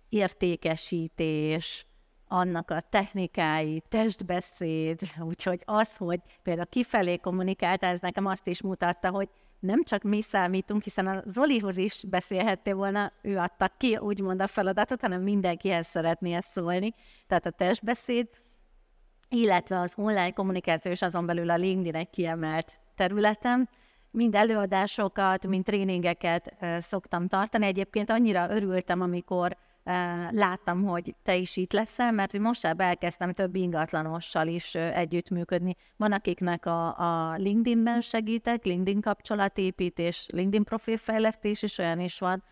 értékesítés, 0.08 1.86
annak 2.32 2.70
a 2.70 2.80
technikái, 2.90 3.82
testbeszéd, 3.88 5.00
úgyhogy 5.20 5.62
az, 5.64 5.96
hogy 5.96 6.20
például 6.42 6.66
kifelé 6.66 7.16
kommunikált, 7.16 7.82
ez 7.82 8.00
nekem 8.00 8.26
azt 8.26 8.46
is 8.46 8.62
mutatta, 8.62 9.10
hogy 9.10 9.28
nem 9.60 9.82
csak 9.82 10.02
mi 10.02 10.22
számítunk, 10.22 10.82
hiszen 10.82 11.06
a 11.06 11.22
Zolihoz 11.26 11.76
is 11.76 12.04
beszélhettél 12.08 12.74
volna, 12.74 13.12
ő 13.22 13.38
adta 13.38 13.70
ki 13.76 13.96
úgymond 13.96 14.42
a 14.42 14.46
feladatot, 14.46 15.00
hanem 15.00 15.22
mindenkihez 15.22 15.86
szeretné 15.86 16.34
ezt 16.34 16.50
szólni. 16.50 16.94
Tehát 17.26 17.46
a 17.46 17.50
testbeszéd, 17.50 18.28
illetve 19.28 19.78
az 19.78 19.92
online 19.96 20.30
kommunikáció 20.30 20.90
és 20.90 21.02
azon 21.02 21.26
belül 21.26 21.50
a 21.50 21.56
LinkedIn 21.56 22.08
kiemelt 22.10 22.78
területem. 22.96 23.68
Mind 24.10 24.34
előadásokat, 24.34 25.46
mind 25.46 25.64
tréningeket 25.64 26.54
szoktam 26.80 27.28
tartani. 27.28 27.66
Egyébként 27.66 28.10
annyira 28.10 28.50
örültem, 28.50 29.00
amikor 29.00 29.56
láttam, 30.30 30.84
hogy 30.84 31.14
te 31.22 31.36
is 31.36 31.56
itt 31.56 31.72
leszel, 31.72 32.12
mert 32.12 32.38
most 32.38 32.64
elkezdtem 32.64 33.32
több 33.32 33.54
ingatlanossal 33.54 34.46
is 34.46 34.74
együttműködni. 34.74 35.76
Van, 35.96 36.12
akiknek 36.12 36.66
a, 36.66 36.98
a 36.98 37.36
LinkedIn-ben 37.36 38.00
segítek, 38.00 38.64
LinkedIn 38.64 39.00
kapcsolatépítés, 39.00 40.28
LinkedIn 40.32 40.64
profilfejlesztés 40.64 41.62
is 41.62 41.78
olyan 41.78 42.00
is 42.00 42.18
van, 42.18 42.42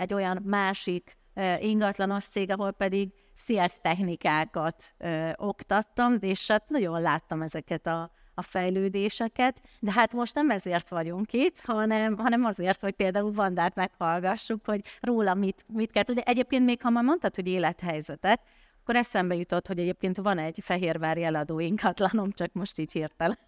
egy 0.00 0.14
olyan 0.14 0.42
másik 0.44 1.16
ingatlanos 1.58 2.24
cég, 2.24 2.50
ahol 2.50 2.72
pedig 2.72 3.12
CS 3.34 3.78
technikákat 3.80 4.94
oktattam, 5.36 6.16
és 6.20 6.48
hát 6.48 6.68
nagyon 6.68 7.00
láttam 7.00 7.42
ezeket 7.42 7.86
a 7.86 8.10
a 8.34 8.42
fejlődéseket, 8.42 9.60
de 9.80 9.92
hát 9.92 10.12
most 10.12 10.34
nem 10.34 10.50
ezért 10.50 10.88
vagyunk 10.88 11.32
itt, 11.32 11.60
hanem, 11.60 12.18
hanem 12.18 12.44
azért, 12.44 12.80
hogy 12.80 12.92
például 12.92 13.32
Vandát 13.32 13.74
meghallgassuk, 13.74 14.64
hogy 14.64 14.82
róla 15.00 15.34
mit, 15.34 15.64
mit 15.66 15.90
kell 15.90 16.02
tudni. 16.02 16.22
Egyébként 16.24 16.64
még 16.64 16.82
ha 16.82 16.90
már 16.90 17.04
mondtad, 17.04 17.34
hogy 17.34 17.48
élethelyzetet, 17.48 18.40
akkor 18.82 18.96
eszembe 18.96 19.34
jutott, 19.34 19.66
hogy 19.66 19.78
egyébként 19.78 20.16
van 20.16 20.38
egy 20.38 20.58
fehérvári 20.62 21.22
eladó 21.24 21.58
ingatlanom, 21.58 22.32
csak 22.32 22.52
most 22.52 22.78
így 22.78 22.92
hirtelen. 22.92 23.38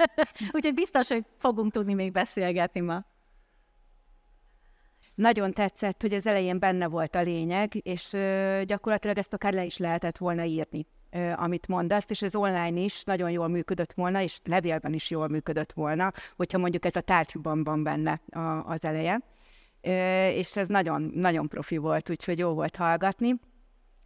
Úgyhogy 0.54 0.74
biztos, 0.74 1.08
hogy 1.08 1.24
fogunk 1.38 1.72
tudni 1.72 1.94
még 1.94 2.12
beszélgetni 2.12 2.80
ma. 2.80 3.04
Nagyon 5.14 5.52
tetszett, 5.52 6.00
hogy 6.02 6.12
az 6.12 6.26
elején 6.26 6.58
benne 6.58 6.86
volt 6.86 7.14
a 7.14 7.22
lényeg, 7.22 7.74
és 7.82 8.10
gyakorlatilag 8.64 9.18
ezt 9.18 9.32
akár 9.32 9.52
le 9.52 9.64
is 9.64 9.76
lehetett 9.76 10.18
volna 10.18 10.44
írni 10.44 10.86
amit 11.36 11.68
mondasz, 11.68 12.04
és 12.08 12.22
ez 12.22 12.34
online 12.34 12.80
is 12.80 13.04
nagyon 13.04 13.30
jól 13.30 13.48
működött 13.48 13.92
volna, 13.92 14.22
és 14.22 14.38
levélben 14.44 14.92
is 14.92 15.10
jól 15.10 15.28
működött 15.28 15.72
volna, 15.72 16.12
hogyha 16.36 16.58
mondjuk 16.58 16.84
ez 16.84 16.96
a 16.96 17.00
tárgyban 17.00 17.64
van 17.64 17.82
benne 17.82 18.20
az 18.64 18.84
eleje. 18.84 19.20
És 20.34 20.56
ez 20.56 20.68
nagyon, 20.68 21.10
nagyon 21.14 21.48
profi 21.48 21.76
volt, 21.76 22.10
úgyhogy 22.10 22.38
jó 22.38 22.52
volt 22.52 22.76
hallgatni. 22.76 23.34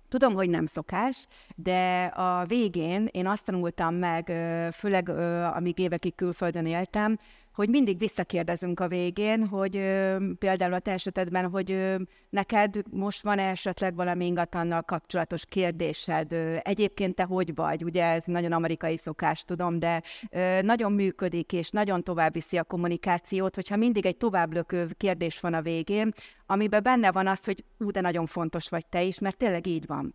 Tudom, 0.09 0.35
hogy 0.35 0.51
nem 0.51 0.67
szokás, 0.67 1.27
de 1.57 2.05
a 2.05 2.45
végén 2.45 3.09
én 3.11 3.27
azt 3.27 3.45
tanultam 3.45 3.95
meg, 3.95 4.33
főleg 4.75 5.09
amíg 5.55 5.79
évekig 5.79 6.15
külföldön 6.15 6.67
éltem, 6.67 7.19
hogy 7.55 7.69
mindig 7.69 7.99
visszakérdezünk 7.99 8.81
a 8.81 8.89
végén, 8.89 9.47
hogy 9.47 9.77
ö, 9.77 10.17
például 10.39 10.73
a 10.73 10.79
te 10.79 10.93
esetedben, 10.93 11.51
hogy 11.51 11.73
ö, 11.73 11.97
neked 12.31 12.83
most 12.91 13.23
van 13.23 13.39
esetleg 13.39 13.95
valami 13.95 14.27
ingatlannal 14.27 14.83
kapcsolatos 14.83 15.47
kérdésed, 15.47 16.33
ö, 16.33 16.57
egyébként 16.63 17.15
te 17.15 17.23
hogy 17.23 17.55
vagy, 17.55 17.85
ugye 17.85 18.05
ez 18.05 18.25
nagyon 18.25 18.53
amerikai 18.53 18.97
szokás, 18.97 19.45
tudom, 19.45 19.79
de 19.79 20.03
ö, 20.31 20.63
nagyon 20.63 20.93
működik, 20.93 21.53
és 21.53 21.71
nagyon 21.71 22.03
tovább 22.03 22.33
viszi 22.33 22.57
a 22.57 22.65
kommunikációt, 22.65 23.55
hogyha 23.55 23.77
mindig 23.77 24.07
egy 24.07 24.17
továbblökő 24.17 24.87
kérdés 24.97 25.41
van 25.41 25.55
a 25.55 25.63
végén, 25.63 26.13
amiben 26.47 26.83
benne 26.83 27.13
van 27.13 27.27
az, 27.27 27.45
hogy 27.45 27.65
ú, 27.79 27.91
de 27.91 28.01
nagyon 28.01 28.27
fontos 28.27 28.69
vagy 28.69 28.87
te 28.87 29.03
is, 29.03 29.19
mert 29.19 29.37
tényleg 29.37 29.67
így 29.67 29.87
van 29.87 30.15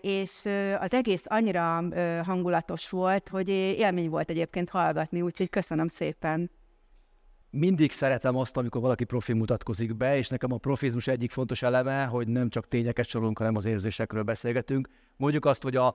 és 0.00 0.44
az 0.78 0.92
egész 0.92 1.24
annyira 1.28 1.82
hangulatos 2.24 2.90
volt, 2.90 3.28
hogy 3.28 3.48
élmény 3.48 4.08
volt 4.08 4.30
egyébként 4.30 4.70
hallgatni, 4.70 5.22
úgyhogy 5.22 5.50
köszönöm 5.50 5.88
szépen 5.88 6.50
mindig 7.50 7.92
szeretem 7.92 8.36
azt, 8.36 8.56
amikor 8.56 8.80
valaki 8.80 9.04
profi 9.04 9.32
mutatkozik 9.32 9.96
be, 9.96 10.16
és 10.16 10.28
nekem 10.28 10.52
a 10.52 10.56
profizmus 10.56 11.06
egyik 11.06 11.30
fontos 11.30 11.62
eleme, 11.62 12.04
hogy 12.04 12.28
nem 12.28 12.48
csak 12.48 12.68
tényeket 12.68 13.06
sorolunk, 13.06 13.38
hanem 13.38 13.56
az 13.56 13.64
érzésekről 13.64 14.22
beszélgetünk. 14.22 14.88
Mondjuk 15.16 15.44
azt, 15.44 15.62
hogy 15.62 15.76
a, 15.76 15.86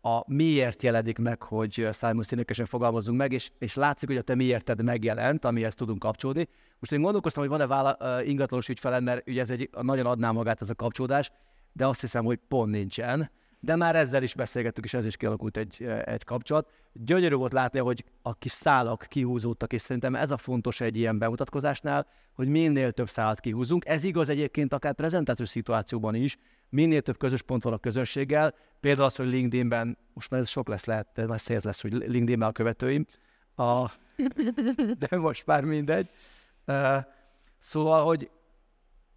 a 0.00 0.32
miért 0.32 0.82
jelenik 0.82 1.18
meg, 1.18 1.42
hogy 1.42 1.88
színekesen 2.20 2.66
fogalmazunk 2.66 3.18
meg, 3.18 3.32
és, 3.32 3.50
és 3.58 3.74
látszik, 3.74 4.08
hogy 4.08 4.16
a 4.16 4.22
te 4.22 4.34
miérted 4.34 4.82
megjelent, 4.82 5.44
amihez 5.44 5.74
tudunk 5.74 5.98
kapcsolódni. 5.98 6.48
Most 6.78 6.92
én 6.92 7.00
gondolkoztam, 7.00 7.42
hogy 7.42 7.52
van-e 7.52 7.66
vála, 7.66 8.22
ingatlanos 8.22 8.68
ügyfelem, 8.68 9.04
mert 9.04 9.28
ugye 9.28 9.40
ez 9.40 9.50
egy, 9.50 9.70
nagyon 9.82 10.06
adná 10.06 10.30
magát 10.30 10.60
ez 10.60 10.70
a 10.70 10.74
kapcsolódás, 10.74 11.30
de 11.72 11.86
azt 11.86 12.00
hiszem, 12.00 12.24
hogy 12.24 12.38
pont 12.48 12.70
nincsen 12.70 13.30
de 13.60 13.76
már 13.76 13.96
ezzel 13.96 14.22
is 14.22 14.34
beszélgettük, 14.34 14.84
és 14.84 14.94
ez 14.94 15.06
is 15.06 15.16
kialakult 15.16 15.56
egy, 15.56 15.82
egy 16.04 16.24
kapcsolat. 16.24 16.70
Gyönyörű 16.92 17.34
volt 17.34 17.52
látni, 17.52 17.78
hogy 17.78 18.04
a 18.22 18.34
kis 18.34 18.52
szálak 18.52 19.06
kihúzódtak, 19.08 19.72
és 19.72 19.80
szerintem 19.80 20.14
ez 20.14 20.30
a 20.30 20.36
fontos 20.36 20.80
egy 20.80 20.96
ilyen 20.96 21.18
bemutatkozásnál, 21.18 22.06
hogy 22.32 22.48
minél 22.48 22.92
több 22.92 23.08
szálat 23.08 23.40
kihúzunk. 23.40 23.86
Ez 23.86 24.04
igaz 24.04 24.28
egyébként 24.28 24.72
akár 24.72 24.94
prezentációs 24.94 25.48
szituációban 25.48 26.14
is, 26.14 26.38
minél 26.68 27.00
több 27.00 27.18
közös 27.18 27.42
pont 27.42 27.62
van 27.62 27.72
a 27.72 27.78
közönséggel, 27.78 28.54
például 28.80 29.06
az, 29.06 29.16
hogy 29.16 29.26
LinkedInben, 29.26 29.98
most 30.12 30.30
már 30.30 30.40
ez 30.40 30.48
sok 30.48 30.68
lesz 30.68 30.84
lehet, 30.84 31.08
de 31.14 31.24
nagy 31.24 31.38
szél 31.38 31.60
lesz, 31.62 31.82
hogy 31.82 31.92
LinkedInben 31.92 32.48
a 32.48 32.52
követőim, 32.52 33.06
a, 33.56 33.90
de 35.08 35.16
most 35.16 35.46
már 35.46 35.64
mindegy. 35.64 36.08
Uh, 36.66 36.96
szóval, 37.58 38.04
hogy 38.04 38.30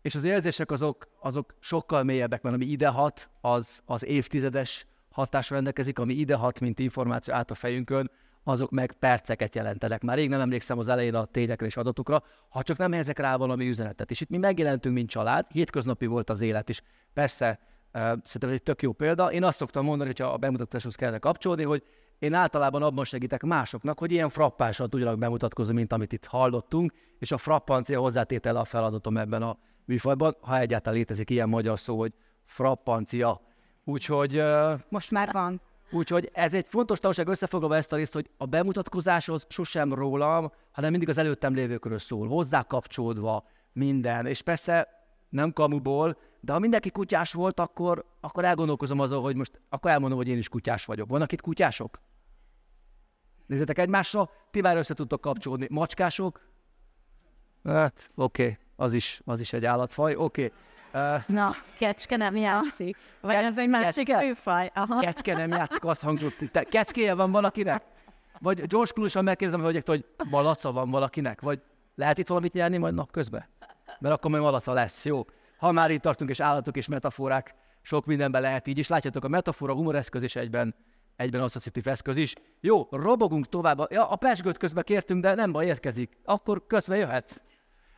és 0.04 0.16
az 0.16 0.24
érzések 0.24 0.72
azok, 0.72 1.08
azok 1.20 1.56
sokkal 1.60 2.04
mélyebbek, 2.04 2.42
mert 2.42 2.56
ami 2.56 2.66
idehat, 2.66 3.30
az, 3.42 3.82
az 3.86 4.06
évtizedes 4.06 4.86
hatásra 5.12 5.56
rendelkezik, 5.56 6.00
ami 6.00 6.14
idehat, 6.14 6.60
mint 6.60 6.80
információ 6.80 7.34
át 7.34 7.52
a 7.52 7.56
fejünkön, 7.56 8.12
azok 8.44 8.72
meg 8.72 8.92
perceket 8.92 9.56
jelentenek. 9.56 10.02
Már 10.02 10.18
rég 10.18 10.30
nem 10.30 10.40
emlékszem 10.40 10.80
az 10.80 10.88
elején 10.88 11.16
a 11.16 11.26
tényekre 11.26 11.66
és 11.66 11.78
adatokra, 11.78 12.24
ha 12.50 12.64
csak 12.64 12.78
nem 12.78 12.92
helyezek 12.92 13.20
rá 13.20 13.36
valami 13.36 13.68
üzenetet. 13.68 14.12
És 14.12 14.22
itt 14.22 14.30
mi 14.30 14.38
megjelentünk, 14.38 14.96
mint 14.96 15.10
család, 15.10 15.46
hétköznapi 15.50 16.06
volt 16.06 16.30
az 16.30 16.42
élet 16.42 16.70
is. 16.70 16.82
Persze, 17.14 17.60
uh, 17.94 18.02
szerintem 18.02 18.50
ez 18.50 18.56
egy 18.56 18.64
tök 18.64 18.82
jó 18.82 18.92
példa. 18.92 19.32
Én 19.32 19.44
azt 19.44 19.58
szoktam 19.58 19.86
mondani, 19.86 20.10
hogyha 20.10 20.34
a 20.34 20.38
bemutatáshoz 20.38 20.96
kellene 20.96 21.18
kapcsolni, 21.18 21.64
hogy 21.64 21.84
én 22.20 22.34
általában 22.34 22.84
abban 22.84 23.06
segítek 23.06 23.44
másoknak, 23.44 24.00
hogy 24.00 24.12
ilyen 24.12 24.30
frappánsan 24.30 24.90
tudjanak 24.90 25.18
bemutatkozni, 25.18 25.74
mint 25.74 25.94
amit 25.94 26.14
itt 26.14 26.26
hallottunk, 26.26 26.94
és 27.20 27.32
a 27.32 27.38
frappancia 27.38 28.00
hozzátétele 28.00 28.60
a 28.60 28.64
feladatom 28.64 29.18
ebben 29.18 29.42
a 29.42 29.58
műfajban, 29.86 30.36
ha 30.42 30.60
egyáltalán 30.60 30.98
létezik 30.98 31.30
ilyen 31.30 31.50
magyar 31.50 31.80
szó, 31.80 32.00
hogy 32.00 32.14
frappancia. 32.46 33.42
Úgyhogy... 33.84 34.44
Most 34.90 35.12
már 35.12 35.32
van. 35.32 35.62
Úgyhogy 35.92 36.30
ez 36.34 36.54
egy 36.54 36.66
fontos 36.70 37.00
tanulság 37.00 37.28
összefoglalva 37.28 37.76
ezt 37.76 37.92
a 37.92 37.96
részt, 37.96 38.14
hogy 38.14 38.30
a 38.38 38.46
bemutatkozás 38.46 39.30
az 39.30 39.46
sosem 39.50 39.94
rólam, 39.94 40.52
hanem 40.72 40.90
mindig 40.92 41.10
az 41.10 41.18
előttem 41.18 41.54
lévőkről 41.54 41.98
szól, 41.98 42.28
hozzá 42.28 42.64
kapcsolódva 42.64 43.46
minden. 43.74 44.26
És 44.26 44.42
persze 44.42 44.88
nem 45.30 45.54
kamuból, 45.54 46.18
de 46.40 46.52
ha 46.52 46.60
mindenki 46.60 46.92
kutyás 46.92 47.34
volt, 47.34 47.60
akkor, 47.60 48.06
akkor 48.20 48.46
elgondolkozom 48.46 49.00
azon, 49.00 49.22
hogy 49.22 49.36
most 49.36 49.62
akkor 49.70 49.92
elmondom, 49.92 50.18
hogy 50.18 50.28
én 50.28 50.38
is 50.38 50.50
kutyás 50.50 50.86
vagyok. 50.86 51.10
Vannak 51.10 51.32
itt 51.32 51.42
kutyások? 51.42 52.00
Nézzétek 53.46 53.78
egymásra, 53.78 54.30
ti 54.52 54.62
már 54.62 54.78
össze 54.78 54.94
tudtok 54.94 55.22
kapcsolódni. 55.22 55.68
Macskások? 55.70 56.42
Hát, 57.64 58.12
oké. 58.16 58.44
Okay 58.44 58.63
az 58.76 58.94
is, 58.94 59.22
az 59.26 59.40
is 59.40 59.54
egy 59.54 59.66
állatfaj. 59.66 60.16
Oké. 60.16 60.44
Okay. 60.44 61.16
Uh, 61.16 61.24
Na, 61.28 61.56
kecske 61.78 62.18
nem 62.18 62.36
játszik. 62.36 62.98
Vagy 63.22 63.36
ez 63.36 63.58
egy 63.58 63.70
másik 63.70 64.14
főfaj. 64.14 64.72
Aha. 64.74 65.00
Kecske 65.00 65.34
nem 65.34 65.50
játszik, 65.50 65.84
azt 65.84 66.02
hangzott. 66.02 66.38
Te, 66.52 66.64
keckéje 66.64 67.14
van 67.14 67.32
valakinek? 67.32 67.84
Vagy 68.40 68.68
George 68.68 68.92
Clooney-san 68.92 69.24
megkérdezem, 69.24 69.66
hogy, 69.66 69.84
hogy 69.86 70.06
malaca 70.30 70.72
van 70.72 70.90
valakinek? 70.90 71.42
Vagy 71.42 71.62
lehet 71.96 72.18
itt 72.18 72.28
valamit 72.28 72.54
nyerni 72.54 72.78
majd 72.78 72.94
napközben? 72.94 73.46
Mert 74.00 74.16
akkor 74.16 74.32
majd 74.32 74.44
malaca 74.44 74.74
lesz, 74.74 75.06
jó? 75.06 75.26
Ha 75.58 75.72
már 75.72 75.92
itt 75.92 76.02
tartunk, 76.02 76.30
és 76.30 76.40
állatok 76.40 76.78
és 76.78 76.88
metaforák, 76.88 77.56
sok 77.82 78.06
mindenben 78.06 78.42
lehet 78.42 78.68
így 78.68 78.78
is. 78.78 78.88
Látjátok, 78.88 79.24
a 79.24 79.28
metafora, 79.28 79.74
humoreszköz 79.74 80.24
is 80.24 80.36
egyben, 80.36 80.76
egyben 81.16 81.42
asszociatív 81.42 81.88
eszköz 81.88 82.18
is. 82.18 82.34
Jó, 82.60 82.88
robogunk 82.92 83.46
tovább. 83.46 83.92
Ja, 83.92 84.10
a 84.10 84.16
pesgőt 84.16 84.58
közben 84.58 84.84
kértünk, 84.84 85.22
de 85.22 85.36
nem 85.36 85.52
baj, 85.52 85.66
érkezik. 85.66 86.18
Akkor 86.26 86.68
közben 86.68 86.98
jöhetsz. 86.98 87.36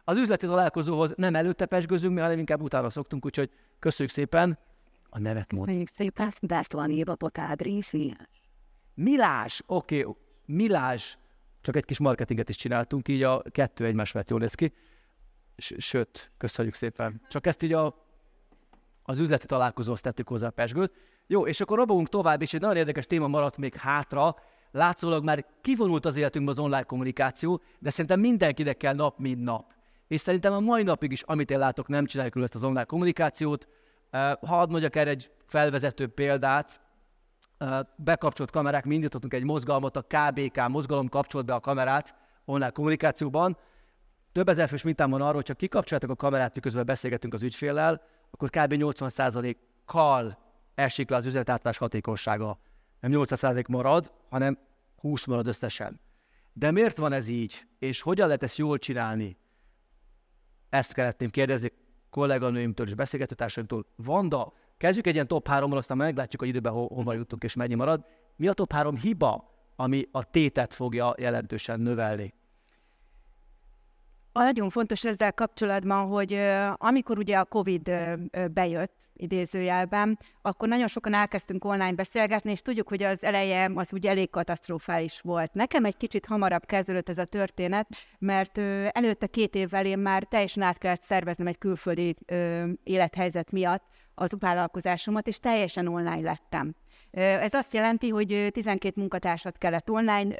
Az 0.07 0.17
üzleti 0.17 0.45
találkozóhoz 0.45 1.13
nem 1.15 1.35
előtte 1.35 1.65
pesgőzünk, 1.65 2.19
hanem 2.19 2.39
inkább 2.39 2.61
utána 2.61 2.89
szoktunk, 2.89 3.25
úgyhogy 3.25 3.49
köszönjük 3.79 4.13
szépen. 4.13 4.57
A 5.09 5.19
nevet 5.19 5.51
mond. 5.51 5.65
Köszönjük 5.65 5.89
szépen, 5.89 6.33
Bertalan 6.41 6.89
írvatott 6.89 7.37
Ádrész 7.37 7.93
Milás, 8.93 9.63
oké, 9.65 10.03
okay. 10.03 10.21
Milás, 10.45 11.17
csak 11.61 11.75
egy 11.75 11.85
kis 11.85 11.99
marketinget 11.99 12.49
is 12.49 12.55
csináltunk, 12.55 13.07
így 13.07 13.23
a 13.23 13.41
kettő 13.51 13.85
egymás 13.85 14.11
mellett 14.11 14.29
jól 14.29 14.39
néz 14.39 14.53
ki. 14.53 14.73
Sőt, 15.57 16.31
köszönjük 16.37 16.73
szépen. 16.73 17.21
Csak 17.29 17.47
ezt 17.47 17.61
így 17.61 17.73
a, 17.73 17.95
az 19.03 19.19
üzleti 19.19 19.45
találkozóhoz 19.45 20.01
tettük 20.01 20.27
hozzá 20.27 20.47
a 20.47 20.51
pesgőt. 20.51 20.93
Jó, 21.27 21.47
és 21.47 21.61
akkor 21.61 21.77
robogunk 21.77 22.09
tovább, 22.09 22.41
és 22.41 22.53
egy 22.53 22.61
nagyon 22.61 22.77
érdekes 22.77 23.05
téma 23.05 23.27
maradt 23.27 23.57
még 23.57 23.75
hátra. 23.75 24.35
Látszólag 24.71 25.23
már 25.23 25.45
kivonult 25.61 26.05
az 26.05 26.15
életünkbe 26.15 26.51
az 26.51 26.59
online 26.59 26.83
kommunikáció, 26.83 27.61
de 27.79 27.89
szerintem 27.89 28.19
mindenkinek 28.19 28.77
kell 28.77 28.93
nap, 28.93 29.19
mint 29.19 29.43
nap 29.43 29.74
és 30.07 30.21
szerintem 30.21 30.53
a 30.53 30.59
mai 30.59 30.83
napig 30.83 31.11
is, 31.11 31.21
amit 31.21 31.51
én 31.51 31.59
látok, 31.59 31.87
nem 31.87 32.05
csináljuk 32.05 32.35
ezt 32.35 32.55
az 32.55 32.63
online 32.63 32.83
kommunikációt. 32.83 33.67
Hadd 34.41 34.69
mondjak 34.69 34.95
erre 34.95 35.09
egy 35.09 35.31
felvezető 35.45 36.07
példát, 36.07 36.81
bekapcsolt 37.95 38.51
kamerák, 38.51 38.85
mi 38.85 39.07
egy 39.29 39.43
mozgalmat, 39.43 39.95
a 39.95 40.01
KBK 40.07 40.67
mozgalom 40.67 41.09
kapcsolt 41.09 41.45
be 41.45 41.53
a 41.53 41.59
kamerát 41.59 42.15
online 42.45 42.69
kommunikációban. 42.69 43.57
Több 44.31 44.49
ezer 44.49 44.67
fős 44.67 44.83
mintán 44.83 45.09
van 45.09 45.21
arról, 45.21 45.33
hogyha 45.33 45.53
kikapcsoljátok 45.53 46.09
a 46.09 46.15
kamerát, 46.15 46.55
miközben 46.55 46.85
beszélgetünk 46.85 47.33
az 47.33 47.43
ügyféllel, 47.43 48.01
akkor 48.31 48.49
kb. 48.49 48.73
80%-kal 48.77 50.37
esik 50.75 51.09
le 51.09 51.15
az 51.15 51.25
üzletátlás 51.25 51.77
hatékonysága. 51.77 52.59
Nem 52.99 53.11
80% 53.13 53.67
marad, 53.67 54.11
hanem 54.29 54.57
20 54.95 55.25
marad 55.25 55.47
összesen. 55.47 55.99
De 56.53 56.71
miért 56.71 56.97
van 56.97 57.13
ez 57.13 57.27
így, 57.27 57.67
és 57.79 58.01
hogyan 58.01 58.25
lehet 58.27 58.43
ezt 58.43 58.57
jól 58.57 58.77
csinálni? 58.77 59.37
Ezt 60.75 60.95
szeretném 60.95 61.29
kérdezni 61.29 61.71
kolléganőimtől 62.09 62.87
és 62.87 62.93
beszélgetőtársaimtól. 62.93 63.85
Vanda, 63.95 64.53
kezdjük 64.77 65.07
egy 65.07 65.13
ilyen 65.13 65.27
top 65.27 65.47
3 65.47 65.71
aztán 65.71 65.97
meglátjuk, 65.97 66.41
hogy 66.41 66.49
időben 66.49 66.73
ho- 66.73 66.91
hova 66.91 67.13
jutunk 67.13 67.43
és 67.43 67.53
mennyi 67.55 67.73
marad. 67.73 68.05
Mi 68.35 68.47
a 68.47 68.53
top 68.53 68.71
3 68.71 68.97
hiba, 68.97 69.53
ami 69.75 70.07
a 70.11 70.29
tétet 70.29 70.73
fogja 70.73 71.13
jelentősen 71.17 71.79
növelni? 71.79 72.33
Nagyon 74.33 74.69
fontos 74.69 75.03
ezzel 75.03 75.33
kapcsolatban, 75.33 76.07
hogy 76.07 76.41
amikor 76.75 77.17
ugye 77.17 77.37
a 77.37 77.45
COVID 77.45 77.91
bejött, 78.51 78.93
idézőjelben, 79.17 80.19
akkor 80.41 80.67
nagyon 80.67 80.87
sokan 80.87 81.13
elkezdtünk 81.13 81.65
online 81.65 81.93
beszélgetni, 81.93 82.51
és 82.51 82.61
tudjuk, 82.61 82.87
hogy 82.87 83.03
az 83.03 83.23
eleje 83.23 83.71
az 83.75 83.93
úgy 83.93 84.07
elég 84.07 84.29
katasztrofális 84.29 85.21
volt. 85.21 85.53
Nekem 85.53 85.85
egy 85.85 85.97
kicsit 85.97 86.25
hamarabb 86.25 86.65
kezdődött 86.65 87.09
ez 87.09 87.17
a 87.17 87.25
történet, 87.25 87.87
mert 88.19 88.57
előtte 88.89 89.27
két 89.27 89.55
évvel 89.55 89.85
én 89.85 89.99
már 89.99 90.23
teljesen 90.23 90.63
át 90.63 90.77
kellett 90.77 91.03
szerveznem 91.03 91.47
egy 91.47 91.57
külföldi 91.57 92.15
ö, 92.25 92.65
élethelyzet 92.83 93.51
miatt 93.51 93.83
az 94.15 94.35
vállalkozásomat, 94.39 95.27
és 95.27 95.39
teljesen 95.39 95.87
online 95.87 96.21
lettem. 96.21 96.75
Ez 97.15 97.53
azt 97.53 97.73
jelenti, 97.73 98.09
hogy 98.09 98.47
12 98.51 98.93
munkatársat 98.99 99.57
kellett 99.57 99.89
online 99.89 100.35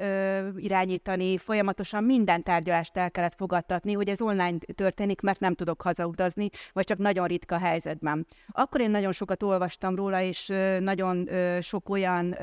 irányítani, 0.56 1.38
folyamatosan 1.38 2.04
minden 2.04 2.42
tárgyalást 2.42 2.96
el 2.96 3.10
kellett 3.10 3.34
fogadtatni, 3.36 3.92
hogy 3.92 4.08
ez 4.08 4.20
online 4.20 4.58
történik, 4.74 5.20
mert 5.20 5.40
nem 5.40 5.54
tudok 5.54 5.82
hazautazni, 5.82 6.48
vagy 6.72 6.84
csak 6.84 6.98
nagyon 6.98 7.26
ritka 7.26 7.58
helyzetben. 7.58 8.26
Akkor 8.52 8.80
én 8.80 8.90
nagyon 8.90 9.12
sokat 9.12 9.42
olvastam 9.42 9.94
róla, 9.94 10.20
és 10.20 10.52
nagyon 10.78 11.28
sok 11.60 11.88
olyan 11.88 12.36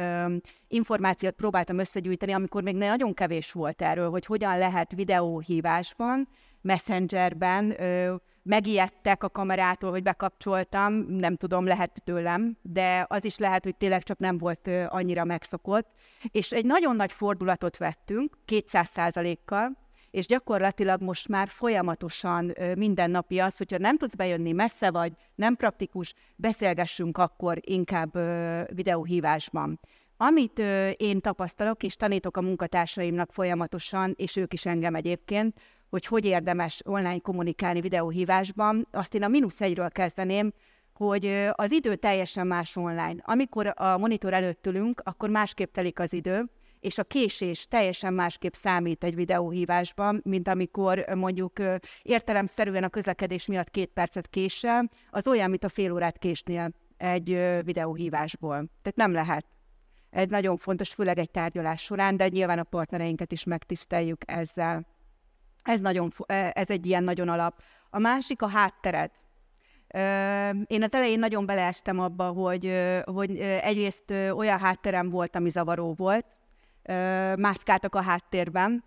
információt 0.68 1.34
próbáltam 1.34 1.80
összegyűjteni, 1.80 2.32
amikor 2.32 2.64
még 2.64 2.76
nagyon 2.76 3.14
kevés 3.14 3.52
volt 3.52 3.82
erről, 3.82 4.10
hogy 4.10 4.26
hogyan 4.26 4.58
lehet 4.58 4.92
videóhívásban, 4.92 6.28
messengerben 6.62 7.76
megijedtek 8.44 9.24
a 9.24 9.30
kamerától, 9.30 9.92
hogy 9.92 10.04
bekapcsoltam, 10.04 10.94
nem 10.94 11.36
tudom, 11.36 11.66
lehet 11.66 12.02
tőlem, 12.04 12.58
de 12.62 13.06
az 13.10 13.26
is 13.26 13.38
lehet, 13.38 13.64
hogy 13.64 13.76
tényleg 13.76 14.04
csak 14.04 14.18
nem 14.18 14.38
volt 14.38 14.70
annyira 14.88 15.24
megszokott. 15.24 15.88
És 16.32 16.52
egy 16.52 16.66
nagyon 16.66 16.96
nagy 16.96 17.12
fordulatot 17.12 17.78
vettünk, 17.78 18.38
200 18.46 18.90
százalékkal, 18.90 19.82
és 20.12 20.26
gyakorlatilag 20.26 21.02
most 21.02 21.28
már 21.28 21.48
folyamatosan 21.48 22.54
minden 22.76 23.12
napi 23.12 23.40
az, 23.40 23.58
hogyha 23.58 23.78
nem 23.78 23.98
tudsz 23.98 24.16
bejönni, 24.16 24.52
messze 24.52 24.92
vagy, 24.92 25.14
nem 25.36 25.56
praktikus, 25.56 26.14
beszélgessünk 26.36 27.18
akkor 27.18 27.58
inkább 27.62 28.12
videóhívásban. 28.76 29.80
Amit 30.18 30.60
én 30.98 31.20
tapasztalok, 31.20 31.84
és 31.84 31.96
tanítok 31.96 32.38
a 32.38 32.42
munkatársaimnak 32.42 33.32
folyamatosan, 33.32 34.14
és 34.18 34.36
ők 34.36 34.54
is 34.54 34.66
engem 34.66 34.96
egyébként, 34.96 35.60
hogy 35.94 36.06
hogy 36.06 36.26
érdemes 36.26 36.82
online 36.86 37.20
kommunikálni 37.20 37.82
videóhívásban, 37.82 38.88
azt 38.92 39.16
én 39.16 39.24
a 39.24 39.28
mínusz 39.28 39.62
egyről 39.62 39.90
kezdeném, 39.90 40.54
hogy 40.94 41.50
az 41.52 41.72
idő 41.72 41.96
teljesen 41.96 42.48
más 42.48 42.76
online. 42.76 43.16
Amikor 43.22 43.74
a 43.76 43.98
monitor 43.98 44.34
előtt 44.34 44.68
ülünk, 44.68 45.02
akkor 45.04 45.30
másképp 45.30 45.74
telik 45.74 46.00
az 46.00 46.14
idő, 46.14 46.50
és 46.80 46.98
a 46.98 47.04
késés 47.04 47.68
teljesen 47.68 48.14
másképp 48.14 48.54
számít 48.54 49.04
egy 49.04 49.16
videóhívásban, 49.16 50.22
mint 50.24 50.48
amikor 50.48 51.06
mondjuk 51.16 51.60
értelemszerűen 52.02 52.84
a 52.84 52.90
közlekedés 52.90 53.46
miatt 53.46 53.70
két 53.70 53.90
percet 53.90 54.28
késsel, 54.28 54.90
az 55.10 55.28
olyan, 55.28 55.50
mint 55.50 55.64
a 55.64 55.70
fél 55.70 55.92
órát 55.92 56.18
késnél 56.18 56.72
egy 56.98 57.28
videóhívásból. 57.64 58.56
Tehát 58.56 58.96
nem 58.96 59.12
lehet. 59.12 59.46
Ez 60.10 60.28
nagyon 60.28 60.58
fontos, 60.58 60.94
főleg 60.94 61.20
egy 61.20 61.32
tárgyalás 61.32 61.82
során, 61.82 62.18
de 62.18 62.28
nyilván 62.28 62.60
a 62.60 62.64
partnereinket 62.64 63.32
is 63.32 63.44
megtiszteljük 63.44 64.22
ezzel. 64.26 64.93
Ez, 65.64 65.82
nagyon, 65.82 66.14
ez 66.54 66.70
egy 66.70 66.86
ilyen 66.86 67.04
nagyon 67.04 67.30
alap. 67.30 67.62
A 67.90 68.00
másik 68.00 68.42
a 68.42 68.48
háttered. 68.48 69.12
Én 70.68 70.84
az 70.84 70.94
elején 70.94 71.20
nagyon 71.20 71.46
beleestem 71.46 72.00
abba, 72.00 72.28
hogy, 72.28 72.72
hogy 73.04 73.38
egyrészt 73.40 74.12
olyan 74.12 74.60
hátterem 74.60 75.10
volt, 75.10 75.36
ami 75.36 75.50
zavaró 75.50 75.94
volt, 75.94 76.26
mászkáltak 77.36 77.96
a 77.96 78.02
háttérben, 78.02 78.84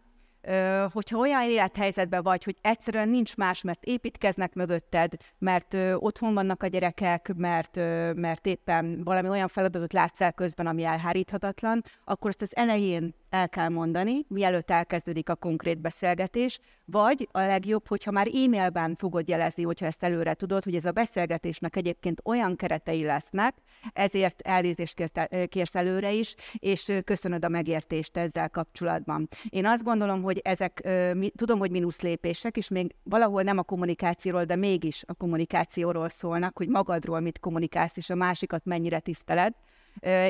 hogyha 0.93 1.19
olyan 1.19 1.43
élethelyzetben 1.43 2.23
vagy, 2.23 2.45
hogy 2.45 2.57
egyszerűen 2.61 3.09
nincs 3.09 3.37
más, 3.37 3.63
mert 3.63 3.85
építkeznek 3.85 4.55
mögötted, 4.55 5.13
mert 5.39 5.77
otthon 5.95 6.35
vannak 6.35 6.63
a 6.63 6.67
gyerekek, 6.67 7.33
mert, 7.37 7.77
mert 8.15 8.47
éppen 8.47 9.05
valami 9.05 9.29
olyan 9.29 9.49
feladatot 9.49 9.93
látsz 9.93 10.21
el 10.21 10.33
közben, 10.33 10.67
ami 10.67 10.85
elháríthatatlan, 10.85 11.83
akkor 12.05 12.31
ezt 12.31 12.43
az 12.43 12.57
elején 12.57 13.15
el 13.31 13.49
kell 13.49 13.69
mondani, 13.69 14.25
mielőtt 14.29 14.71
elkezdődik 14.71 15.29
a 15.29 15.35
konkrét 15.35 15.81
beszélgetés, 15.81 16.61
vagy 16.85 17.29
a 17.33 17.41
legjobb, 17.41 17.87
hogyha 17.89 18.11
már 18.11 18.27
e-mailben 18.27 18.95
fogod 18.95 19.29
jelezni, 19.29 19.63
hogyha 19.63 19.87
ezt 19.87 20.03
előre 20.03 20.35
tudod, 20.35 20.65
hogy 20.65 20.75
ez 20.75 20.85
a 20.85 20.91
beszélgetésnek 20.91 21.77
egyébként 21.77 22.21
olyan 22.25 22.57
keretei 22.57 23.05
lesznek, 23.05 23.55
ezért 23.93 24.41
elnézést 24.41 25.11
kérsz 25.49 25.75
előre 25.75 26.13
is, 26.13 26.35
és 26.53 26.93
köszönöd 27.05 27.45
a 27.45 27.49
megértést 27.49 28.17
ezzel 28.17 28.51
kapcsolatban. 28.51 29.29
Én 29.49 29.67
azt 29.67 29.85
gondolom, 29.85 30.23
hogy 30.23 30.41
ezek, 30.45 30.89
tudom, 31.37 31.59
hogy 31.59 31.71
mínusz 31.71 32.01
lépések, 32.01 32.57
és 32.57 32.69
még 32.69 32.95
valahol 33.03 33.43
nem 33.43 33.59
a 33.59 33.63
kommunikációról, 33.63 34.45
de 34.45 34.57
mégis 34.57 35.05
a 35.07 35.15
kommunikációról 35.15 36.09
szólnak, 36.09 36.57
hogy 36.57 36.69
magadról 36.69 37.21
mit 37.21 37.39
kommunikálsz, 37.39 37.97
és 37.97 38.11
a 38.11 38.15
másikat 38.15 38.65
mennyire 38.65 38.99
tiszteled, 38.99 39.55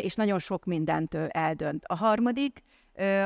és 0.01 0.15
nagyon 0.15 0.39
sok 0.39 0.65
mindent 0.65 1.15
eldönt. 1.29 1.85
A 1.87 1.97
harmadik, 1.97 2.63